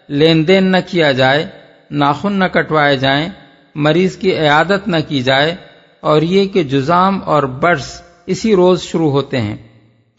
لین 0.10 0.48
دین 0.48 0.72
نہ 0.72 0.78
کیا 0.88 1.12
جائے، 1.12 1.46
ناخن 1.92 2.34
نہ 2.34 2.46
کٹوائے 2.46 2.98
جائیں، 2.98 3.28
مریض 3.76 4.16
کی 4.18 4.38
عیادت 4.38 4.88
نہ 4.88 4.98
کی 5.08 5.22
جائے، 5.24 5.56
اور 6.04 6.22
یہ 6.22 6.48
کہ 6.48 6.64
جزام 6.64 7.20
اور 7.26 7.44
برس 7.44 8.02
اسی 8.26 8.56
روز 8.56 8.82
شروع 8.82 9.12
ہوتے 9.12 9.42
ہیں۔ 9.42 9.56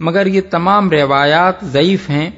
مگر 0.01 0.27
یہ 0.27 0.41
تمام 0.51 0.91
روایات 0.91 1.65
ضعیف 1.65 2.09
ہیں 2.11 2.31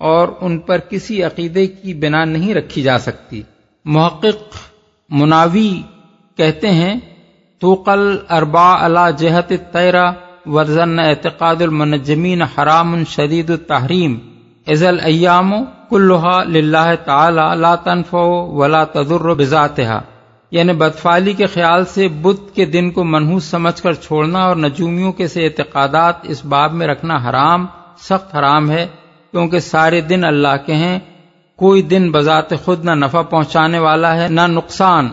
اور 0.00 0.28
ان 0.40 0.58
پر 0.58 0.78
کسی 0.78 1.22
عقیدے 1.22 1.66
کی 1.66 1.94
بنا 1.94 2.24
نہیں 2.24 2.54
رکھی 2.54 2.82
جا 2.82 2.98
سکتی۔ 2.98 3.42
محقق 3.84 4.56
مناوی 5.10 5.72
کہتے 6.38 6.70
ہیں 6.70 6.94
تو 7.62 7.74
قل 7.74 8.16
اربا 8.30 8.84
اللہ 8.84 9.10
جہت 9.18 9.52
تیرا 9.72 10.10
ورزن 10.46 10.98
اعتقاد 10.98 11.62
المنجمین 11.62 12.42
حرام 12.42 13.04
شدید 13.04 13.50
التحریم. 13.50 14.18
ازل 14.66 15.00
ایام 15.02 15.52
کلحا 15.90 16.42
للہ 16.44 16.94
تعالی 17.04 17.60
لا 17.60 17.74
تنفع 17.74 18.24
ولا 18.52 18.84
تذر 18.84 19.34
بذاتها 19.34 20.00
یعنی 20.50 20.72
بدفالی 20.72 21.32
کے 21.32 21.46
خیال 21.46 21.84
سے 21.84 22.08
بدھ 22.08 22.54
کے 22.54 22.64
دن 22.64 22.90
کو 22.90 23.04
منحوس 23.04 23.44
سمجھ 23.44 23.82
کر 23.82 23.92
چھوڑنا 23.92 24.44
اور 24.44 24.56
نجومیوں 24.56 25.12
کے 25.12 25.28
سے 25.28 25.44
اعتقادات 25.44 26.14
اس 26.22 26.44
باب 26.44 26.72
میں 26.72 26.86
رکھنا 26.86 27.16
حرام، 27.16 27.66
سخت 27.98 28.34
حرام 28.36 28.70
ہے، 28.70 28.86
کیونکہ 29.30 29.58
سارے 29.58 30.00
دن 30.00 30.24
اللہ 30.24 30.56
کے 30.66 30.74
ہیں، 30.74 30.98
کوئی 31.56 31.82
دن 31.82 32.10
بذات 32.10 32.50
خود 32.64 32.84
نہ 32.84 32.90
نفع 32.90 33.22
پہنچانے 33.22 33.78
والا 33.78 34.16
ہے، 34.16 34.28
نہ 34.28 34.40
نقصان۔ 34.40 35.08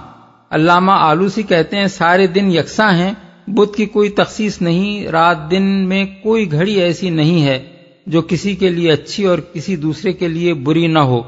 علامہ 0.52 0.92
آلوسی 0.92 1.44
کہتے 1.44 1.78
ہیں 1.78 1.88
سارے 1.88 2.28
دن 2.28 2.52
یکساں 2.52 2.92
ہیں 2.92 3.14
بدھ 3.52 3.78
کی 3.78 3.86
کوئی 3.86 4.10
تخصیص 4.10 4.62
نہیں 4.62 5.08
رات 5.08 5.52
دن 5.52 5.90
میں 5.90 6.06
کوئی 6.24 6.52
گھڑی 6.52 6.74
ایسی 6.74 7.10
نہیں 7.10 7.46
ہے 7.46 7.68
جو 8.08 8.22
کسی 8.22 8.56
کے 8.56 8.70
لیے 8.70 8.92
اچھی 8.92 9.26
اور 9.26 9.38
کسی 9.54 9.76
دوسرے 9.76 10.14
کے 10.14 10.28
لیے 10.28 10.54
بری 10.54 10.88
نہ 10.88 11.00
ہو۔ 11.00 11.22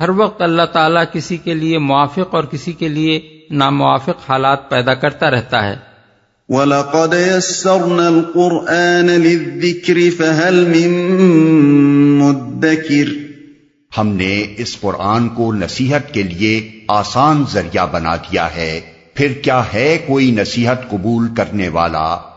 ہر 0.00 0.08
وقت 0.08 0.42
اللہ 0.42 0.62
تعالیٰ 0.62 1.04
کسی 1.12 1.36
کے 1.36 1.54
لیے 1.54 1.78
موافق 1.78 2.34
اور 2.34 2.44
کسی 2.44 2.72
کے 2.72 2.88
لیے 2.88 3.40
ناموافق 3.50 4.30
حالات 4.30 4.70
پیدا 4.70 4.94
کرتا 4.94 5.30
رہتا 5.30 5.68
ہے۔ 5.68 5.76
وَلَقَدْ 6.48 7.14
يَسَّرْنَا 7.14 8.06
الْقُرْآنَ 8.06 9.12
لِلذِّكْرِ 9.12 10.10
فَهَلْ 10.16 10.68
مِن 10.68 10.90
مُدَّكِرِ۔ 12.18 13.08
ہم 13.98 14.08
نے 14.08 14.54
اس 14.58 14.80
قرآن 14.80 15.28
کو 15.28 15.52
نصیحت 15.52 16.14
کے 16.14 16.22
لیے 16.22 16.70
آسان 16.88 17.44
ذریعہ 17.52 17.86
بنا 17.92 18.16
دیا 18.16 18.56
ہے۔ 18.56 18.80
پھر 19.14 19.32
کیا 19.42 19.62
ہے 19.74 19.98
کوئی 20.06 20.30
نصیحت 20.30 20.88
قبول 20.90 21.34
کرنے 21.34 21.68
والا؟ 21.68 22.33